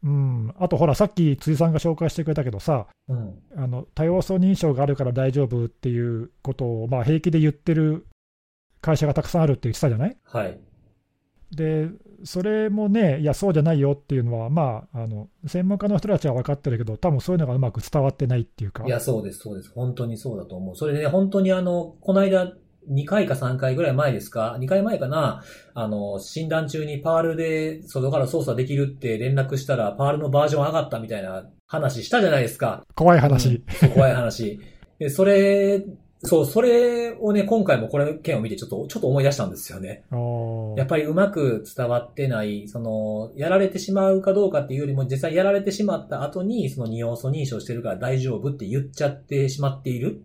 [0.05, 3.38] うん、あとほら、さっき辻さんが紹介してくれたけどさ、うん。
[3.57, 8.07] あの多要素認証があるから大丈夫っていうことを、まあ、平気で言ってる
[8.80, 10.16] 会社がたくさんあるって言ってたじゃない？
[10.24, 10.59] はい。
[11.53, 11.88] で、
[12.24, 19.70] それもね、いや、そうじゃないよっていうのは、まあ、あの専門家の人たちは分かってるけど、多分そういうのがうまく伝わってないっていうか、いや、そうです、そうです。
[19.74, 20.76] 本当にそうだと思う。
[20.76, 22.52] それでね、本当にあの、この間、
[22.90, 25.44] 2回か3回ぐらい前ですか ?2 回前かな？
[25.74, 32.82] あの、診断中にパールで外から操作できるって連絡したら、パールのバージョン上がったみたいな話したじゃないですか。
[32.94, 34.60] 怖い話、うん怖い話。
[34.98, 35.84] で、それ、
[36.24, 40.04] そう、それをね、今回もこれ件を見てちょっと、ちょっと思い出したんですよね。
[40.76, 50.22] やっぱりうまく伝わってない、その、やられてしまうかどうかっていうよりも、実際やられてしまった後に、その二要素認証してるから大丈夫って言っちゃってしまっている、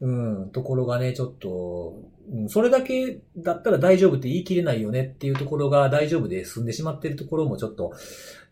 [0.00, 1.94] うん、ところがね、ちょっと、
[2.30, 7.92] うん、それだけだったら大丈夫って言い切れないよねっていうところが大丈夫で済んでしまっているところもちょっと、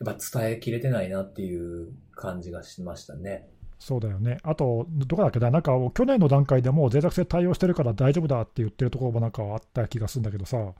[0.04, 3.46] やっぱ伝えきれてないなっていう感じがしましたね。
[3.78, 10.72] そうだよね、あと、どこだっけな、なんか去年の段階でもう脆弱性対応してるから大丈夫だって言ってるところもなんかあった気がするんだけどさ、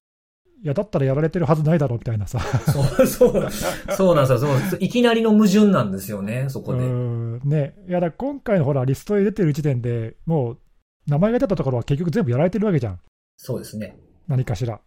[0.62, 2.40] いや、だったらやられてるはずないだろうみたいなさ。
[2.40, 3.50] そう、そう、
[3.94, 4.58] そうなんですよ。
[4.70, 6.84] そういきなりの矛盾なんですよね、そこうで。
[6.84, 10.58] んね、いやだ今回のほら、リストに出てる時点でもう
[11.06, 13.00] 名前が出たところは結局全部やられてるわけじゃん、
[13.36, 13.96] そうですね。
[14.26, 14.80] 何かしら。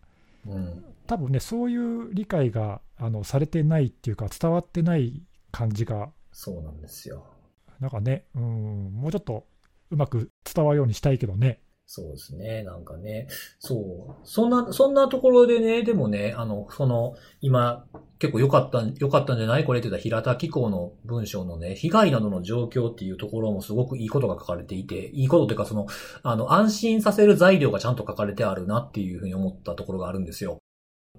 [0.48, 0.84] うん。
[1.06, 7.26] 多分ね、そういう理解があのされてないっていうか、伝わってない感じが、そうなんですよ。
[7.80, 9.46] なんかね、うん、もうちょっと
[9.92, 11.62] うまく伝わるようにしたいけどね。
[11.92, 13.28] そうですね、なんかね。
[13.58, 14.22] そう。
[14.24, 17.84] そんな、そんなところでね、でもね、あの、その、今、
[18.20, 19.64] 結構良かった、良かったんじゃない？
[19.64, 25.88] これって言った平田機構の文章のね、被害などの状況っていうところもすごくいいことが書かれていて、いいことというかその、
[26.22, 30.60] あの、安心させる材料がちゃんと書かれてあるなっていうふうに思ったところがあるんですよ。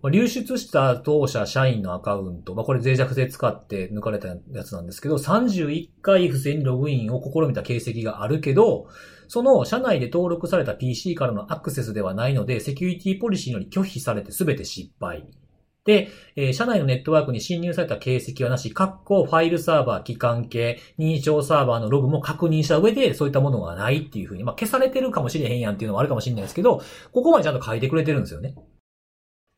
[0.08, 8.88] 流出した当社社員のアカウント、まあ、これ脆弱性使って抜かれたやつなんですけど、31回不正にログインを試みた形跡があるけど、
[9.28, 15.26] その社内で登録された PC からのアクセスではないので、セキュリティポリシーにより拒否されて全て失敗。
[15.84, 26.82] で、えー社内のネットワークに侵入された形跡はなし、括弧ファイルサーバー、機関系、認証サーバーのログも確認した上で、そういったものがないっていうふうに、まあ、消されてるかもしれへんやんっていうのはあるかもしれないですけど、
[27.12, 28.54] ここまでちゃんと書いてくれてるんですよね。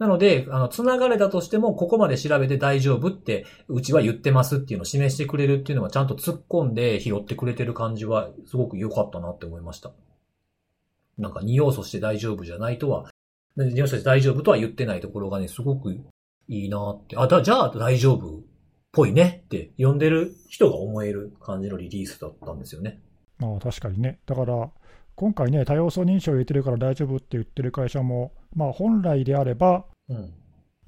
[0.03, 9.93] なので、あの、繋がれたとしても、ここまで調べて大丈夫って、うちは言ってますっていうのを示してくれるっていうのは、ちゃんと突っ込んで拾ってくれてる感じは、すごく良かったなって思いました。
[11.19, 13.11] なんか、二要素して大丈夫じゃないとは、
[13.57, 16.03] 二要素して大丈夫とは言ってないところがね、すごくい
[16.49, 17.17] いなって。
[17.17, 18.41] あ、だ、じゃあ大丈夫っ
[18.91, 23.01] ぽいねって、呼んでる人が思える感じのリリースだったんですよね。
[23.39, 24.19] まあ確かにね。
[24.27, 24.69] だから、
[25.23, 30.35] 今回ね、多要素認証を入れてるから大丈夫って言ってる会社も、まあ本来であれば、うん。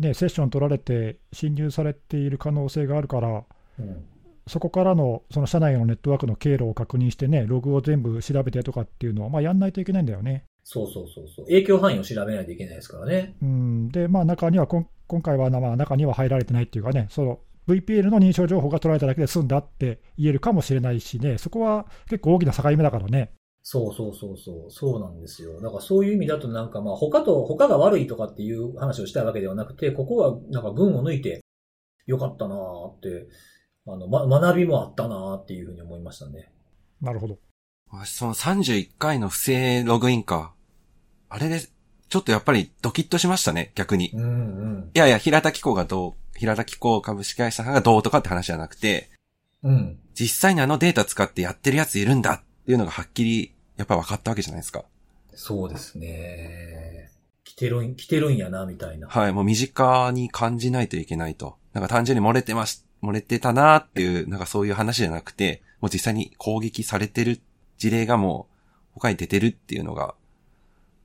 [0.01, 3.45] ね、セッション取られて侵入されている可能性があるから、
[3.78, 4.05] うん。
[4.49, 10.43] そこからのその社内のネットワークの経路を確認してね、ログを全部調べてとかっていうのを、まあ、やんないといけないんだよね。
[10.64, 11.45] そうそうそうそう。
[11.45, 13.37] 影響範囲を調べないといけないですからね。
[13.41, 23.30] うん、で、まあ、中にはこん、今回は、まあ、中には入られてないっていうかね、その VPN の認証情報が取られただけで済んだって言えるかもしれないしね、そこは結構大きな境目だからね。
[23.66, 24.70] そうそうそうそう。
[24.70, 25.58] そうなんですよ。
[25.60, 31.42] だからそういう意味だとなんかまあ他と、他が悪いとかっていう話をしたいわけではなくて、ここはなんか群を抜いて
[32.06, 33.26] よかったなーって、
[33.86, 36.52] あの、ま、学びもあったなーっていうふうに思いましたね。
[37.00, 37.38] なるほど。
[37.90, 40.52] 私その31回の不正ログインか。
[41.30, 44.10] あれで、ちょっとやっぱりドキッとしましたね、逆に。
[44.12, 44.90] うんうん。
[44.94, 49.10] いやいや、平田機構がどう、平田機構株式会社さんがどうとかって話じゃなくて、
[49.62, 49.98] うん。
[50.12, 54.85] 実際にあのデータ使ってやってるやついるんだっていうのがはっきり、やっぱ分かったわけじゃないですか。
[55.35, 57.11] そうですね。
[57.45, 59.09] 来てるん、来てるんやな、みたいな。
[59.09, 61.57] はい、もう身近に感じないといけないと。
[61.72, 67.41] なんか単純に漏れてまし、漏れてたなっていう、なんかそういう話じゃなくて、もう実際に攻撃されてる
[67.79, 68.55] 事例がもう
[68.95, 70.14] 他に出てるっていうのが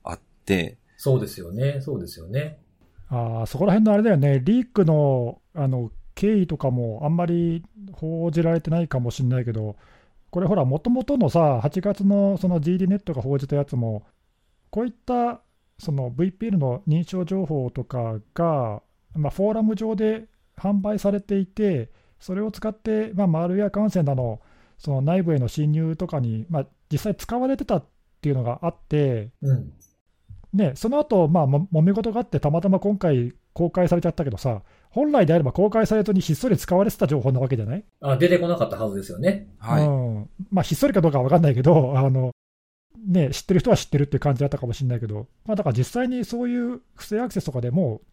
[0.04, 1.80] あって、そうですよね。
[1.80, 2.58] そうですよね。
[3.08, 9.76] あーそこら辺のあれだよね、リークのあの経緯とかもあんまり報じられてないかもしれないけど、
[10.30, 14.04] これほら、もともとのさ、8月のその GD ネットが報じたやつも、
[14.70, 15.42] こういった
[15.78, 18.82] その VPN の認証情報とかが、
[19.14, 20.26] まあ、フォーラム上で
[20.56, 24.40] 販売されていて、それを使って、まあ、マルウェア感染など、
[24.78, 27.84] その内部への侵入とかに、まあ、実際使われてたっ
[28.20, 29.72] ていうのがあって、うん。
[30.52, 39.48] ね、その後、まあ、も揉め事があって、たまたま今回公開されちゃったけどさ、本来であれば公開されずにひっそり使われてた情報なわけじゃない、あ、出てこなかったはずですよね。
[39.58, 39.86] はい。
[39.86, 42.32] うんまあ、ひっそりかどうかは分かんないけど、あの
[43.06, 48.06] ね、知ってる人は知ってるっていう感じだったかもしれないけど、まあ、だから実際にそういう不正アクセスとかでもう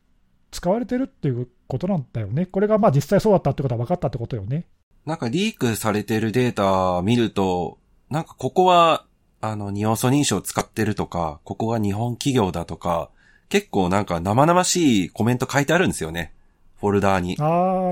[0.52, 2.46] 使われてるっていうことなんだよね。
[2.46, 4.66] これがまあ実際そうだったってことは分かったってことよね。
[5.06, 9.06] なんかリークされてるデータ見ると、なんかここは、
[9.40, 13.10] あの、二要素認証使ってるとか、ここが日本企業だとか、
[13.50, 16.34] 結構なんか生々しいコメント書いてあるんですよね。
[16.80, 17.36] フォルダーに。
[17.40, 17.44] あ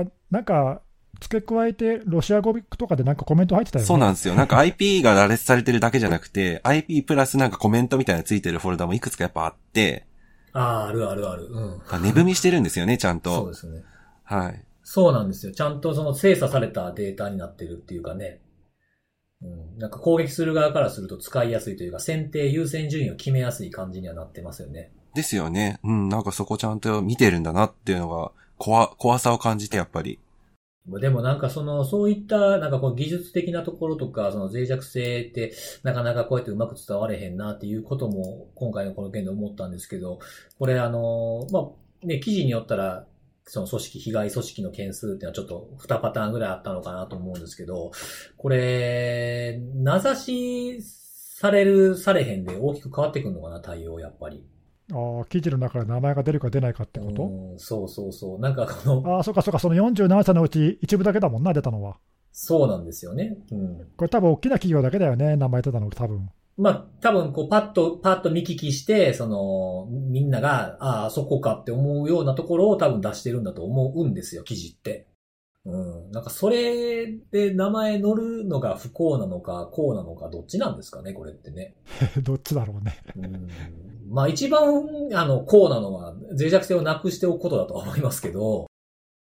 [0.04, 0.82] ー、なんか
[1.20, 3.86] 付け加えて、ロシア語とかでなんかコメント入ってたよね。
[3.86, 4.34] そうなんですよ。
[4.34, 10.06] なんか IP が羅列されてるだけじゃなくて、IP プラスなんかコメントみたいなのついてるフォルダもいくつかやっぱあって、
[10.52, 11.46] ああ、あるあるある。
[11.46, 11.82] うん。
[11.90, 13.34] あ値踏みしてるんですよね、ちゃんと。
[13.36, 13.82] そうですね。
[14.24, 14.64] はい。
[14.82, 15.52] そうなんですよ。
[15.52, 18.40] ちゃんとその精査されたデータになってるっていうかね。
[19.42, 19.78] うん。
[19.78, 24.92] なんか攻撃する側からすると使いやすいというか、選定優先順位を決めやすい感じにはなってますよね。
[25.14, 25.78] ですよね。
[25.84, 30.18] うん、なんかそこちゃんと見てるんだなっていうのが、怖、怖さを感じてやっぱり。
[30.88, 35.52] でもなんかその、そういった、なんかこう技術的なところとか、その脆弱性って、
[35.82, 40.20] なかなかこうやってうまく伝われへんなっていうことも、今回のこの件で思ったんですけど、
[40.58, 41.70] これあの、ま
[42.04, 43.06] あ、ね、記事によったら、
[43.48, 47.90] その組織、被害組織の件数っていうのはちょっと2パターンぐらいあったのかなと思うんですけど、
[48.36, 54.44] これ、名指しされる、されへんで大きく変わってくるのかな、対応、やっぱり。
[54.92, 57.24] あー記事の中で名前が出るか出ないかってこと？
[57.24, 58.40] うん、そうそうそう。
[58.40, 61.98] なんかこの、ああ、そうかそうか、その47社のうち一部だけだもんな、出たのは。
[62.32, 63.38] そうなんですよね。
[63.50, 63.78] うん。
[63.96, 66.28] これ多分大きな企業だけだよね、名前出たの、多分。
[66.58, 75.06] まあ、多分、こう、パッと、パッと見聞きして、その、みんなが、ああ、そこかって思うようなところを多分出してるんだと思うんですよ、記事って。
[75.66, 76.12] うん。
[76.12, 81.74] なんかそれで名前乗るのが不幸なのか、幸なのか、どっちなんですかね、これってね。
[82.22, 82.96] どっちだろうね。
[83.16, 83.48] うん。
[84.08, 84.84] まあ一番、
[85.14, 88.66] あの、幸なのは脆弱性をなくしておくことだとは思いますけど、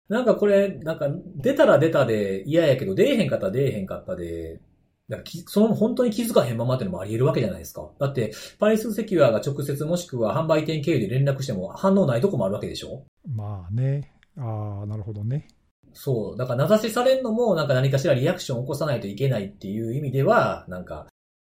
[0.09, 4.61] なんかこれ、なんか出たら出たで嫌やけど、出えへんかったら出えへんかったで、
[5.09, 7.89] なんかきその本当に気づかへんままっていうのもあり得るわけじゃないですか。
[7.99, 13.03] だって、パリスセキュアが直接もしくは販売店経由で連絡しても反応ないとこもあるわけでしょ？
[13.27, 14.13] まあね。
[14.37, 15.47] ああ、なるほどね。
[15.93, 16.37] そう。
[16.37, 21.07] だから名指しされるのも、なんか何かしらリアクションを起こさないといけないっていう意味では、なんか、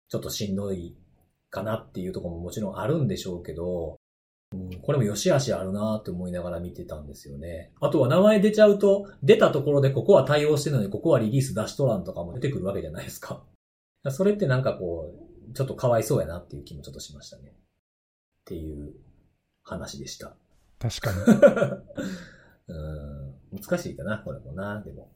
[0.07, 0.95] ちょっとしんどい
[1.55, 3.97] かなっていうところももちろんあるんでしょうけど、
[4.53, 7.71] うん、これも良し悪しあるなって思いながら見てたんですよね。
[7.79, 13.41] あとは名前出ちゃうと、出たところでここは対応してるのに、ここはリリース出しとらんとかも出てくるわけじゃないですか。
[14.09, 15.13] それってなんかこ
[15.49, 17.43] う、ちょっとかわいそうやなっていう気もちょっとしましたね。
[17.49, 17.53] っ
[18.45, 18.93] ていう
[19.63, 20.35] 話でした。
[20.77, 21.17] 確かに。
[22.67, 25.11] うん難しいかな、これもな、でも。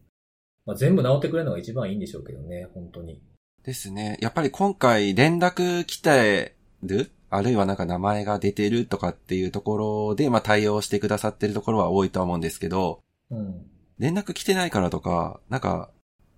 [0.66, 3.22] まあ、全部治ってくれるのが一番いいんでしょうけどね、本当に。
[3.70, 4.18] ですね。
[4.20, 7.12] やっぱり今回連絡来てる？
[7.30, 9.78] あるいはなんか名前が出てるとかっていうとこ
[10.10, 13.68] ろで、まあ対応してくださってるところは多いとは思うんですけど、うん。
[14.00, 15.92] 連絡来てないからとか、なんか、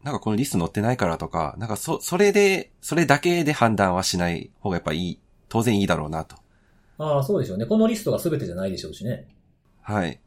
[0.04, 6.36] なんかこのリスト載ってないからとか、なんかそ、それで、それだけで判断はしない方がやっぱいい、当然いいだろうなと。
[6.98, 7.66] ああ、そうでしょうね。
[7.66, 9.30] このリストが全てじゃないでしょうしね。
[9.82, 10.20] はい。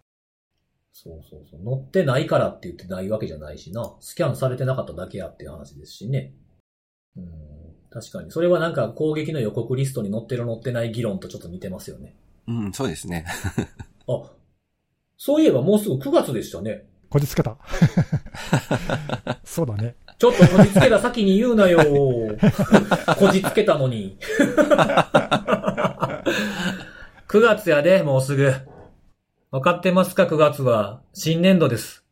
[0.93, 1.61] そうそうそう。
[1.63, 3.95] 載ってないからって言ってないわけじゃないしな。
[4.01, 6.33] スキャンされてなかっただけやっていう話ですしね。
[7.17, 7.29] うん。
[7.91, 8.31] 確かに。
[8.31, 12.17] それはなんか攻撃の予告リストに載ってる載ってない議論とちょっと似てますよね。
[12.47, 13.25] うん、そうですね。
[14.09, 14.23] あ、
[15.17, 16.87] そういえばもうすぐ9月でしたね。
[17.09, 17.57] こじつけた。
[19.45, 19.95] そうだね。
[20.19, 21.79] ちょっとこじつけた先に言うなよ。
[23.19, 24.17] こじつけたのに。
[27.29, 28.53] 9月やで、もうすぐ。
[29.51, 31.01] わかってますか ?9 月は。
[31.13, 32.04] 新年度です。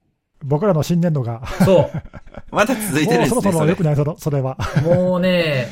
[0.44, 1.90] 僕らの新年度が、そ
[2.50, 4.56] まだ続いてるんですね、もうそろそろ良くないそれそれは。
[4.84, 4.88] う。
[4.88, 5.68] もうね、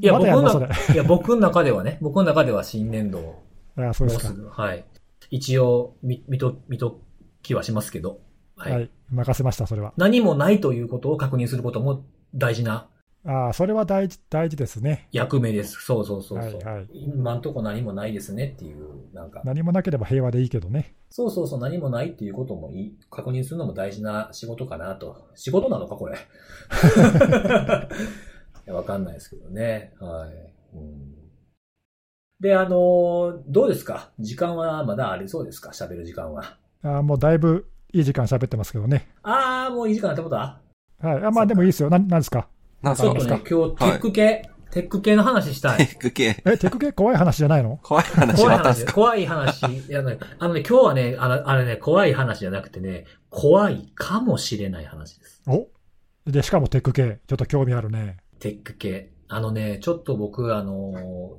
[0.00, 3.42] いや、ま僕のいや、僕の中ではね、僕の中では新年度、
[3.76, 4.28] ああ、そうですか。
[4.28, 4.84] もうすぐ、はい。
[5.30, 7.00] 一応、み、見と、見と
[7.42, 8.20] きはしますけど、
[8.56, 8.72] はい。
[8.72, 8.90] はい。
[9.10, 9.92] 任せました、それは。
[9.96, 12.88] 何もないということを確認することも大事な
[13.26, 15.08] ああ、それは大事、大事ですね。
[15.10, 15.80] 役目です。
[15.82, 16.60] そうそうそうそう。
[16.60, 19.40] はいはい今んとこ何もないですねっていう、なんか。
[19.44, 20.94] 何もなければ平和でいいけどね。
[21.08, 25.28] そうそうそう、何もないっていうこともいい、確認するのも大事な仕事かなと。
[25.34, 26.18] 仕事なのか、これ。
[28.72, 29.94] わかんないですけどね。
[30.00, 30.76] はい。
[30.76, 31.14] うん、
[32.40, 34.10] で、あのーどうですか？
[34.18, 35.70] 時間はまだありそうですか？
[35.70, 36.58] 喋る時間は。
[36.82, 39.08] ああ、もうだいぶいい時間喋ってますけどね。
[39.22, 40.60] あー、もういい時間ってことは？
[40.98, 41.24] はい。
[41.24, 41.88] あまあでもいいですよ。
[41.90, 42.48] な、なんですか？
[42.84, 45.78] なんちょっとすかね、今日、テック系、テック系の話したい。
[45.78, 46.42] テック系。
[46.44, 47.78] え、テク系怖い話じゃないの？
[47.82, 49.66] 怖い話怖い話怖い話。
[49.66, 55.42] いやね、あのね、今日はね、あの、あれね、怖い話じゃなくてね、怖いかもしれない話です。
[55.46, 55.68] お？
[56.30, 57.20] で、しかもテク系。
[57.26, 58.18] ちょっと興味あるね。
[58.38, 59.12] テック系。
[59.28, 61.38] あのね、ちょっと僕、あの、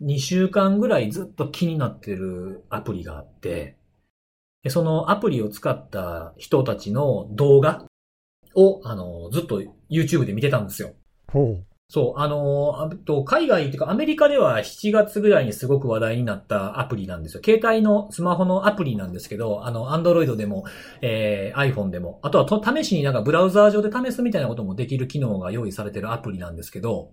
[0.00, 3.76] 2週間ぐらいずっと気になってるアプリがあって、
[4.62, 7.84] でそのアプリを使った人たちの動画
[8.54, 10.92] を、あの、ずっと YouTube で見てたんですよ。
[11.32, 11.64] ほう。
[11.90, 17.42] そう、あの、あと、海外っていうかアメリカでは7月ぐらいにすごく話題になったアプリなんですよ。
[17.42, 20.64] 携帯のスマホのアプリなんですけど、あの、Android でも、
[21.00, 27.12] えー、iPhone でも、あとはと試しになんかブラウザー上で試すみたいなこともできる機能が用意されてるアプリなんですけど、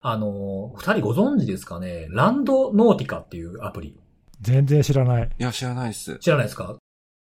[0.00, 2.06] あの、二人ご存知ですかね？
[2.10, 3.98] ランドノーティカっていうアプリ。
[4.40, 5.30] 全然知らない。
[5.38, 6.18] いや、知らないです。
[6.18, 6.77] 知らないですか？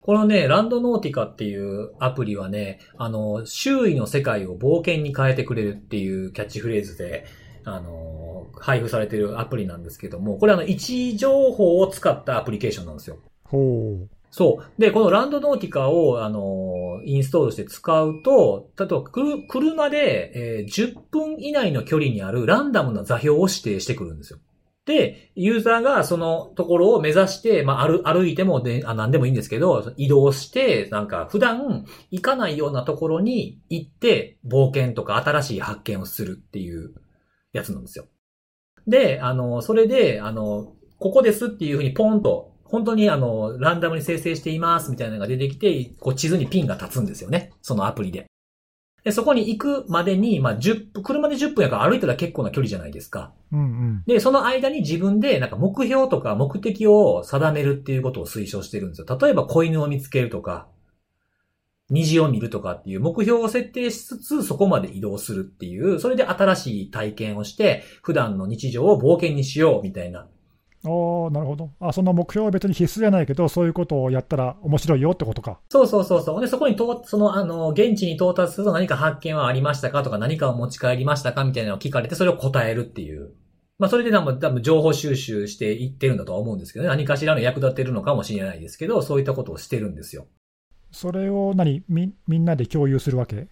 [0.04, 7.24] このね、ランドノーティカっていうアプリはね、あの、周囲の世界を冒険に変えてくれるっていうキャッチフレーズで、
[7.64, 13.16] あの、配布されてるアプリなんですけども、これあの、位置情報を使ったアプリケーションなんですよ。
[13.44, 14.08] ほう。
[14.30, 14.80] そう。
[14.80, 24.38] で、このランドノーティカを、あの、インストールして使うと、例えば、くる車で、えー10分以内の距離にあるランダムな座標を指定してくるんですよ。
[24.86, 36.92] で、ユーザーがそのところを目指して、まあ、歩、歩いてもで、あ、何でもいいんですけど、移動して、なんか、普段行かないようなところに行って、冒険とか新しい発見をするっていう
[37.52, 38.06] やつなんですよ。
[38.86, 47.52] で、あの、それで、あの、ここですっていうふうにポンと、本当にあの、ランダムに生成していますみたいなのが出てきて、こう地図にピンが立つんですよね。
[47.62, 48.26] そのアプリで。
[49.04, 53.32] で、そこに行くまでに、まあ、10分、車で10分やから歩いたら結構な距離じゃないですか。
[53.52, 54.02] うんうん。
[54.06, 59.18] で、その間に自分で、なんか目標とか目的を定めるっていうことを推奨してるんですよ。
[59.20, 60.68] 例えば、子犬を見つけるとか、
[61.90, 70.26] 虹を見るとかっていう目標を設定しつつ、そこまで移動するっていう、それで新しい体験をして、普段の日常を冒険にしようみたいな
[70.86, 71.70] ああ、なるほど。
[71.80, 75.58] あその目標は別に必須じゃないけど、そういうことをやったら面白いよってことか。
[75.70, 76.40] そうそうそうそう。
[76.40, 83.32] で、そこにと、その、あの、現地に到達すると何か発見はありましたかとか何かを持ち帰りましたかみたいなのを聞かれて、それを答えるっていう。
[83.78, 86.90] まあ、それで多分、多分情報収集していってるんだとは思うんですけどね。
[86.90, 90.26] 何かしらの役立ってるのかもしれないですけど、そういったことをしてるんですよ。
[90.92, 91.82] それを何？
[91.88, 93.48] み、みんなで共有するわけ？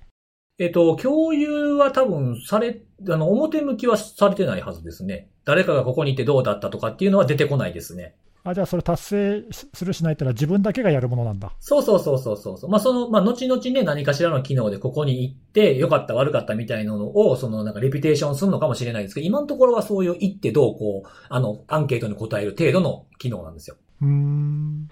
[0.59, 5.28] えっと、共有は多分され、あの、表向きはされてないはずですね。
[5.44, 8.14] 誰かがここにいてどうだったとかっていうのは出てこないですね。
[8.44, 11.53] あ、じゃあそれ達成するしないってのは自分だけがやるものなんだ。
[11.61, 12.68] そうそうそうそうそう。
[12.68, 23.76] まあ、その、まあ、後々ね、何かしらの機能でここに行って、良かった悪かったみたいなのを、その、なんか、レピュテーションするのかもしれないですけど、今のところはそういう行ってどうこう、あの、アンケートに答える程度の機能なんですよ。
[24.00, 24.88] うーん。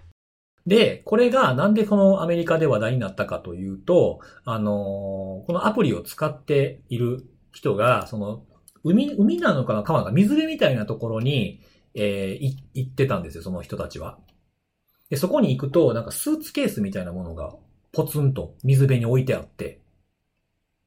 [0.66, 8.44] で、これがなんでこのアメリカで話題になったかというと、あのーこのアプリを使っている人が、その、
[8.84, 11.60] 海、海なのかな川なのか水辺みたいなところに、
[11.94, 14.18] えーい行ってたんですよ、その人たちは。
[15.08, 17.54] で、そこに行くと、なんかスーツケースみたいなものが
[17.92, 19.80] ポツンと水辺に置いてあって、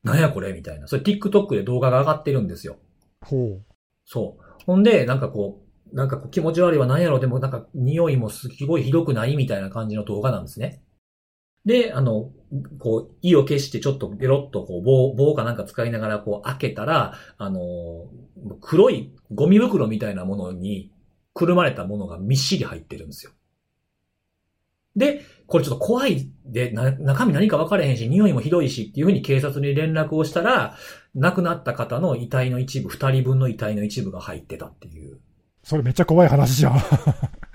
[0.04, 0.88] なんやこれみたいな。
[0.88, 2.78] それ TikTok で動画が上がってるんですよ。
[3.22, 3.62] ほ
[4.06, 4.64] そう。
[4.66, 5.63] ほんで、なんかこう、
[5.94, 10.82] なんか気持ち悪いは何やろでもなんか匂いもすごいひどくないみたいな感じの動画なんですね。
[11.66, 12.32] で、あの、
[12.80, 18.08] こう、意を消してちょっとベロッとこう棒、棒かなんか使いながらこう開けたら、あの、
[18.60, 20.92] 黒いゴミ袋みたいなものに
[21.34, 23.32] くるまれたものがみっしり入ってるんですよ。
[24.96, 30.76] で、これちょっと怖いで、な中身何か分かれへんし、匂いもひどいしっていうふうに警察に連絡をしたら、
[31.16, 35.20] 亡くなった方の遺体の一部、二人分の遺体の一部が入ってたっていう。
[35.64, 35.68] う。
[35.68, 36.82] それめっちゃ怖い話じゃん。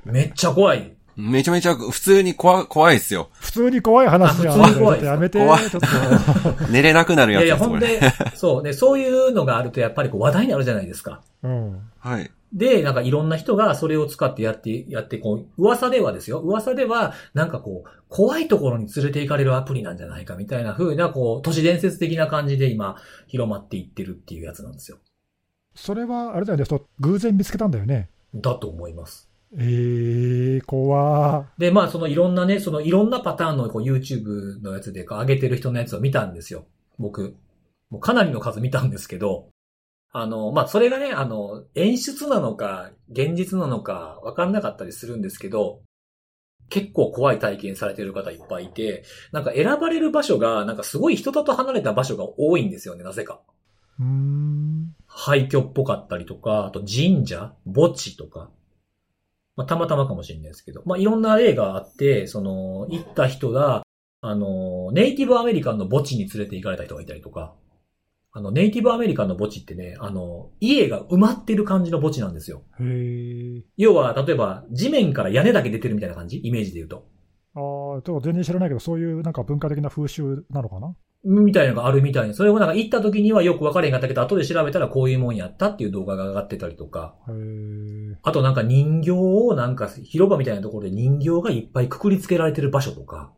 [0.04, 0.92] めっちゃ怖い。
[1.18, 3.28] めちゃめちゃ普通に怖、怖いっすよ。
[3.32, 4.60] 普通に怖い話じゃん。
[4.60, 6.66] あ普通に怖いちょっとやめて、怖いちょっと。
[6.70, 7.86] 寝れなくなるいやいや、やつです、これ。
[7.88, 8.62] ほんで、そう。
[8.62, 11.22] で、そういうのがあるとやっぱりこう話題になるじゃないですか。
[11.42, 11.80] うん。
[11.98, 12.30] はい。
[12.52, 16.38] で、なんかいろんな人がそれを使ってやって、やって、こう、噂ではですよ。
[16.38, 22.96] 噂では、なんかこう、怖いところに連れて行かれるアプリなんじゃないかみたいな風な、こう、都市伝説的な感じで今、
[23.26, 24.98] 広まっていってるっていうやつなんですよ。
[25.78, 26.64] それは、あれだよね、
[26.98, 28.10] 偶然見つけたんだよね。
[28.34, 29.30] だと思います。
[29.56, 36.66] えー、怖で、まあ、そのいろんなね、そのいろんなパターンのこう YouTube のやつで上げてる人のやつを見たんですよ。
[36.98, 37.36] 僕。
[37.90, 39.48] もうかなりの数見たんですけど、
[40.10, 45.80] あの、まあ、それがね、あの、演出なのか、現実なのか、わかんなかったりするんですけど、
[46.70, 53.40] 結構怖い体験されてる方いっぱいいて、なんか選ばれる場所が、なんかすごい人里離れた場所が多いんですよね、なぜか。
[53.98, 54.94] うーん。
[55.20, 58.50] 廃墟っぽかったりとか、あと神社墓地とか。
[59.56, 60.82] まあ、たまたまかもしれないですけど。
[60.86, 63.82] まあ、いろんな例があって、その、行った人が、
[64.20, 67.56] あの、ネイティブアメリカンの墓地に連れて行かれた人がいたりとか、
[68.30, 72.62] あの、ネイティブアメリカンの墓地ってね、あの、家が埋まってる感じの墓地なんですよ。
[72.78, 73.62] へー。
[73.76, 76.40] 要は、例えば、地面から屋根だけ出てるみたいな感じ？
[76.44, 77.08] イメージで言うと。
[77.54, 80.94] あー、ちょっと全然知らないけど、そういうなんか文化的な風習なのかな？
[81.24, 82.34] みたいなのがあるみたいに。
[82.34, 87.14] それをなんか行った時にはよく分かれへんかったけど、後で調べたらこういうもんやったっていう動画が上がってたりとか。
[88.22, 93.32] あとなんか人形をなんか広場みたいなところで人形がいっぱいくくりつけられてる場所とか。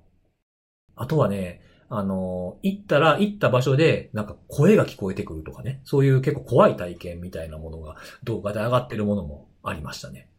[0.94, 5.80] あとはね、あの、行ったら行った場所でなんか声が聞こえてくるとかね。
[5.84, 10.29] そういう結構怖い体験みたいなものが動画で上がってるものもありましたね。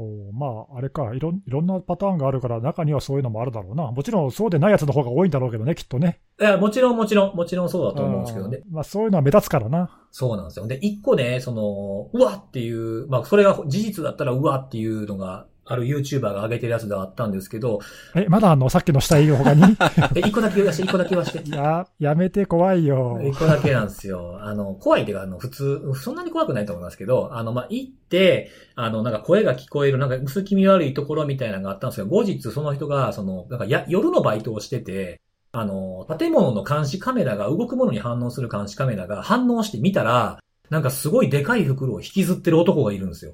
[0.00, 3.90] おーまあ、あれかいろん、いろんなパターンがあるから、中にはそういうのもあるだろうな。
[3.90, 6.20] もちろんそうでないやつの方が多いんだろうけどね、きっとね。
[6.40, 8.62] いや、もちろんもちろん、もちろんそうだと思うんですけどね。
[8.64, 10.06] うんまあ、そういうのは目立つからな。
[10.12, 10.68] そうなんですよ。
[10.68, 17.78] で、一個ね、その、うわっていう、まあ、それが事実だったらうわっていうのが、ある YouTuber が上げてるやつではあったんですけど、
[18.14, 19.62] え、まだあの、さっきの死体の他に？
[20.16, 21.46] え、一個だけ言わして、一個だけ言わして。
[21.46, 23.20] いや、やめて怖いよ。
[23.22, 24.38] 一個だけなんですよ。
[24.40, 35.20] あの、怖いっていうか、あの、普通、そんなに怖くないと思いますけど、あの、まあ、行って、あの、なんか声が聞こえる、なんか薄気味悪いところみたいなのがあったんですけど、後日その人が、その、なんかや、夜のバイトをしてて、
[35.52, 40.38] あの、建物の監視カメラが、動くものに反応する監視カメラが反応して見たら、
[40.70, 43.32] なんかすごいでかい袋を引きずってる男がいるんですよ。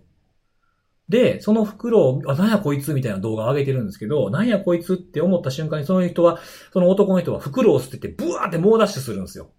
[1.09, 6.38] で、その袋を、あ、なんやこいつみたいな動画を上げてるんですけど、なんやこいつって思った瞬間にその人は、
[6.72, 9.50] その男の人は袋を捨ててブワーって猛ダッシュするんですよ。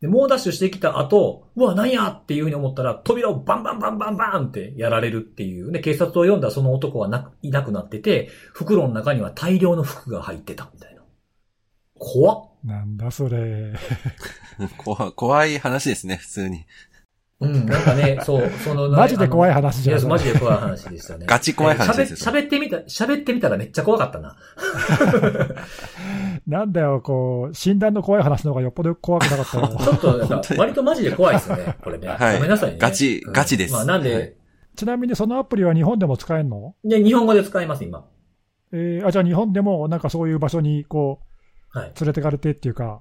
[0.00, 5.72] で、猛ダッシュしてきた後、うわ、なんやっていう風に思ったら、扉をバンバンバンバンバンってやられるっていう。
[5.72, 11.02] で、警察を呼んだその男はなくいなくなってて、袋の中には大量の服が入ってたみたいな。
[11.98, 12.50] 怖っ。
[12.64, 13.72] なんだそれ。
[14.76, 16.66] 怖怖い話ですね、普通に。
[17.38, 19.98] うん、なんかね、 そう、その、マジで怖い話話じゃん。
[19.98, 21.26] いや、マジで怖い話でしたね。
[21.28, 24.36] ガチ怖い話ですよ喋喋ってみた、喋ってみたらめっちゃ怖かったな。
[26.46, 29.68] なんだよ、こう、診断の怖い話の方がよっぽど怖くなかったよ。
[29.78, 32.08] ちょっと、なんか、割とマジで怖いですよね、これね。
[32.08, 32.78] はいごめんなさいね。
[32.78, 34.32] ガチうんガチですまあ、なんで、はい
[34.76, 36.74] ちなみにそのアプリは日本でも使えるの？
[36.84, 38.04] で、日本語で使えます、今。
[38.72, 41.20] えーあ、じゃあ日本でもなんかそういう場所にこ
[41.74, 41.92] う、はい。
[41.98, 43.00] 連れてかれてっていうか、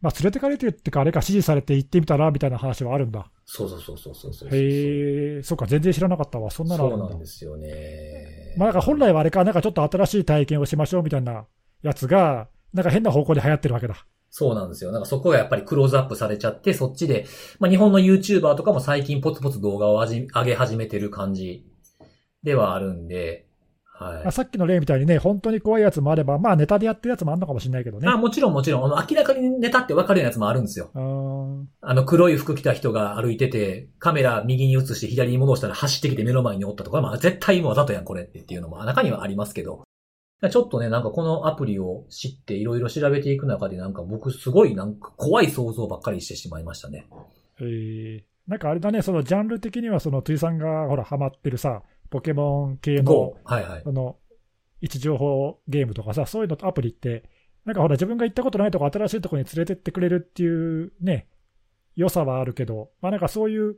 [0.00, 3.30] まあ、連れてかれてってか、あれか指示されて行ってみたらみたいな話はあるんだ。
[3.44, 4.48] そうそうそうそうそうそう。
[4.50, 6.50] へえ、そっか、全然知らなかったわ。
[6.50, 7.10] そんなのあそうんるだ。
[7.10, 8.54] なんですよね。
[8.56, 11.44] まあ、なんか本来はあれか、なんかちょっと新しい体験をしましょうみたいな
[11.82, 14.06] やつが、なんか変な方向で流行ってるわけだ。
[14.30, 14.92] そうなんですよ。
[14.92, 17.26] なんかそこがやっぱりクローズアップされちゃって、そっちで、
[17.58, 21.66] まあ日本の YouTuber とかも最近ポツポツ動画を上げ始めてる感じ
[22.44, 23.46] ではあるんで、
[24.00, 24.30] はいあ。
[24.30, 28.08] さっきの例みたいにね、本当に怖いやつもあれば、まあネタでやってるやつもあるのかもしれないけどね。
[28.08, 30.90] あ、もちろんもちろん、あの、明らかにネタってわかるやつもあるんですよ。
[30.94, 39.84] あの、黒い服着た人が歩いてて、カメラ右に映して左に戻したら走ってきて目の前におったとか、まあ絶対もうわざとやんこれっていうのも中にはありますけど、
[40.50, 47.06] ちょっとね、なんかこのアプリを知っていろいろ調べていく中でなんか僕すごいなんか怖い想像ばっかりしてしまいましたね。
[47.60, 53.34] えーなんかあれだね、そのジャンル的には、その、ついさんがほら、ハマってるさ、ポケモン系の。
[53.44, 53.82] はいはい。
[53.84, 54.16] あの、
[54.80, 57.24] 位置情報ゲームとかさ、そういうのとアプリって、
[57.64, 61.28] なんかほら、自分が行ったことないとこ、新しいところに連れてってくれるっていうね、
[61.96, 63.76] 良さはあるけど、まあなんかそういう、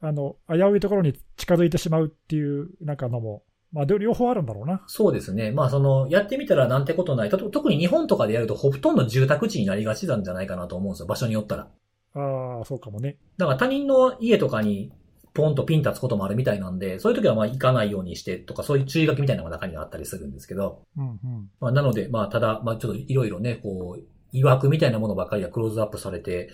[0.00, 4.82] あの、危ういところに近づいてしまうっていう、なんかのも、まあ両両方あるんだろうな。
[4.86, 5.50] そうですね。
[5.50, 7.28] まあその、やってみたらなんてことない。
[7.28, 11.06] と特に日本とかでやるとほとんど住宅地になりがちなんじゃないかなと思うんですよ。
[11.06, 11.68] 場所によったら。
[12.14, 13.18] ああ、そうかもね。
[13.36, 14.90] だから他人の家とかに
[15.34, 21.50] ポンとピン立つこともあるみたいなんで、そういう時はまあ行かないようにしてとか、そういう注意書きみたいなのが中にはあったりするんですけど、うんうん。
[21.60, 24.02] まあなので、まあただ、まあちょっといろいろね、こう、
[24.32, 26.50] 曰くみたいなものばっかりがクローズアップされて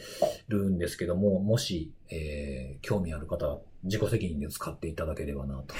[0.49, 5.75] るんですけども、もし、えー、興味ある方、自己責任で使っていただければなと。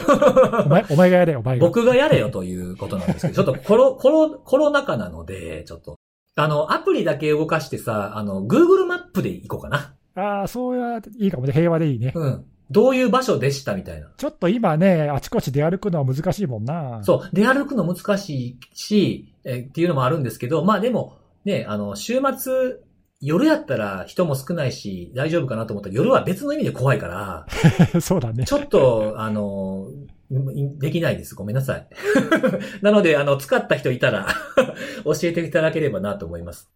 [0.64, 1.66] お前、お前がやれ、お前が。
[1.66, 5.96] 僕がやれよということなんですけど、ちょっとコロ、コロ、コロナ禍なので、ちょっと、
[6.36, 9.94] あの、アプリだけ動かしてさ、あの、Google マップで行こうかな。
[10.16, 11.52] ああ、そうや、いいかもね。
[11.52, 12.12] 平和でいいね。
[12.14, 12.44] うん。
[12.70, 14.08] どういう場所でしたみたいな。
[14.16, 17.00] ちょっと今ね、あちこち出歩くのは難しいもんな。
[17.04, 17.30] そう。
[17.32, 22.78] 出歩くの難しいし、えーっていうのもあるんですけど、まあでも、ね、あの、週末、
[23.20, 27.46] 夜やったら人も少ないし、大丈夫かなと思ったら夜は別の意味で怖いから、
[27.94, 28.00] う。
[28.00, 28.44] そうだね。
[28.44, 29.88] ちょっと、あの、
[30.30, 31.34] できないです。
[31.34, 31.88] ごめんなさい。
[32.82, 34.26] なので、あの、使った人いたら、
[35.04, 36.70] 教えていただければなと思います。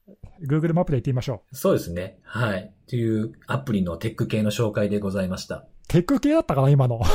[0.46, 1.56] Google マップで行ってみましょう。
[1.56, 2.18] そうですね。
[2.22, 2.72] はい。
[2.72, 5.66] っていうアプリのテック系の紹介でございました。
[5.88, 7.00] テック系だったかな、今の。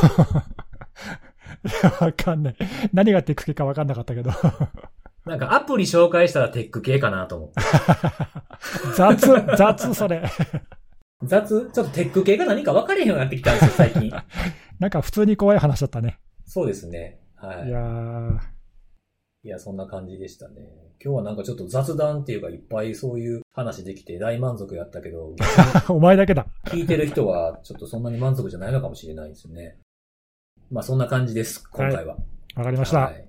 [2.01, 2.55] わかんない。
[2.93, 4.31] 何がテック系かわかんなかったけど。
[5.25, 7.61] なんかアプリ紹介したらテック系かなと思って。
[8.95, 10.23] 雑、雑、それ。
[11.23, 11.71] 雑？
[11.73, 14.11] ちょっとテック系が何か分かれへんようになってきたんですよ、最近。
[14.79, 16.19] なんか普通に怖い話だったね。
[16.45, 17.19] そうですね。
[17.35, 17.67] はい。
[17.67, 18.39] いやー、
[19.43, 20.55] いや、そんな感じでしたね。
[21.03, 25.35] 今日はなんかちょっと雑談っていうかいっぱいそういう話できて大満足やったけど、
[25.89, 26.47] お前だけだ。
[26.65, 29.77] 聞いてる人はちょっとそんなに満足じゃないのかもしれないですね。
[30.71, 32.17] まあそんな感じです、今回は。
[32.55, 32.99] わかりました。
[33.01, 33.27] はい。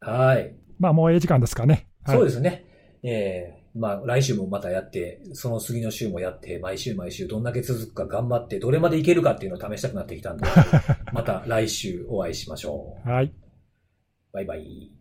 [0.00, 0.56] はい。
[0.78, 1.88] まあもうええ時間ですかね。
[2.04, 2.64] はい、そうですね。
[3.02, 10.46] ええまあ来週もまたやって、その次の週もやって、毎週毎週どんだけ続くか頑張って、どれまでいけるかっていうのを試したくなってきたんで、
[11.12, 13.08] また来週お会いしましょう。
[13.08, 13.32] はい。
[14.32, 14.97] バイバイ。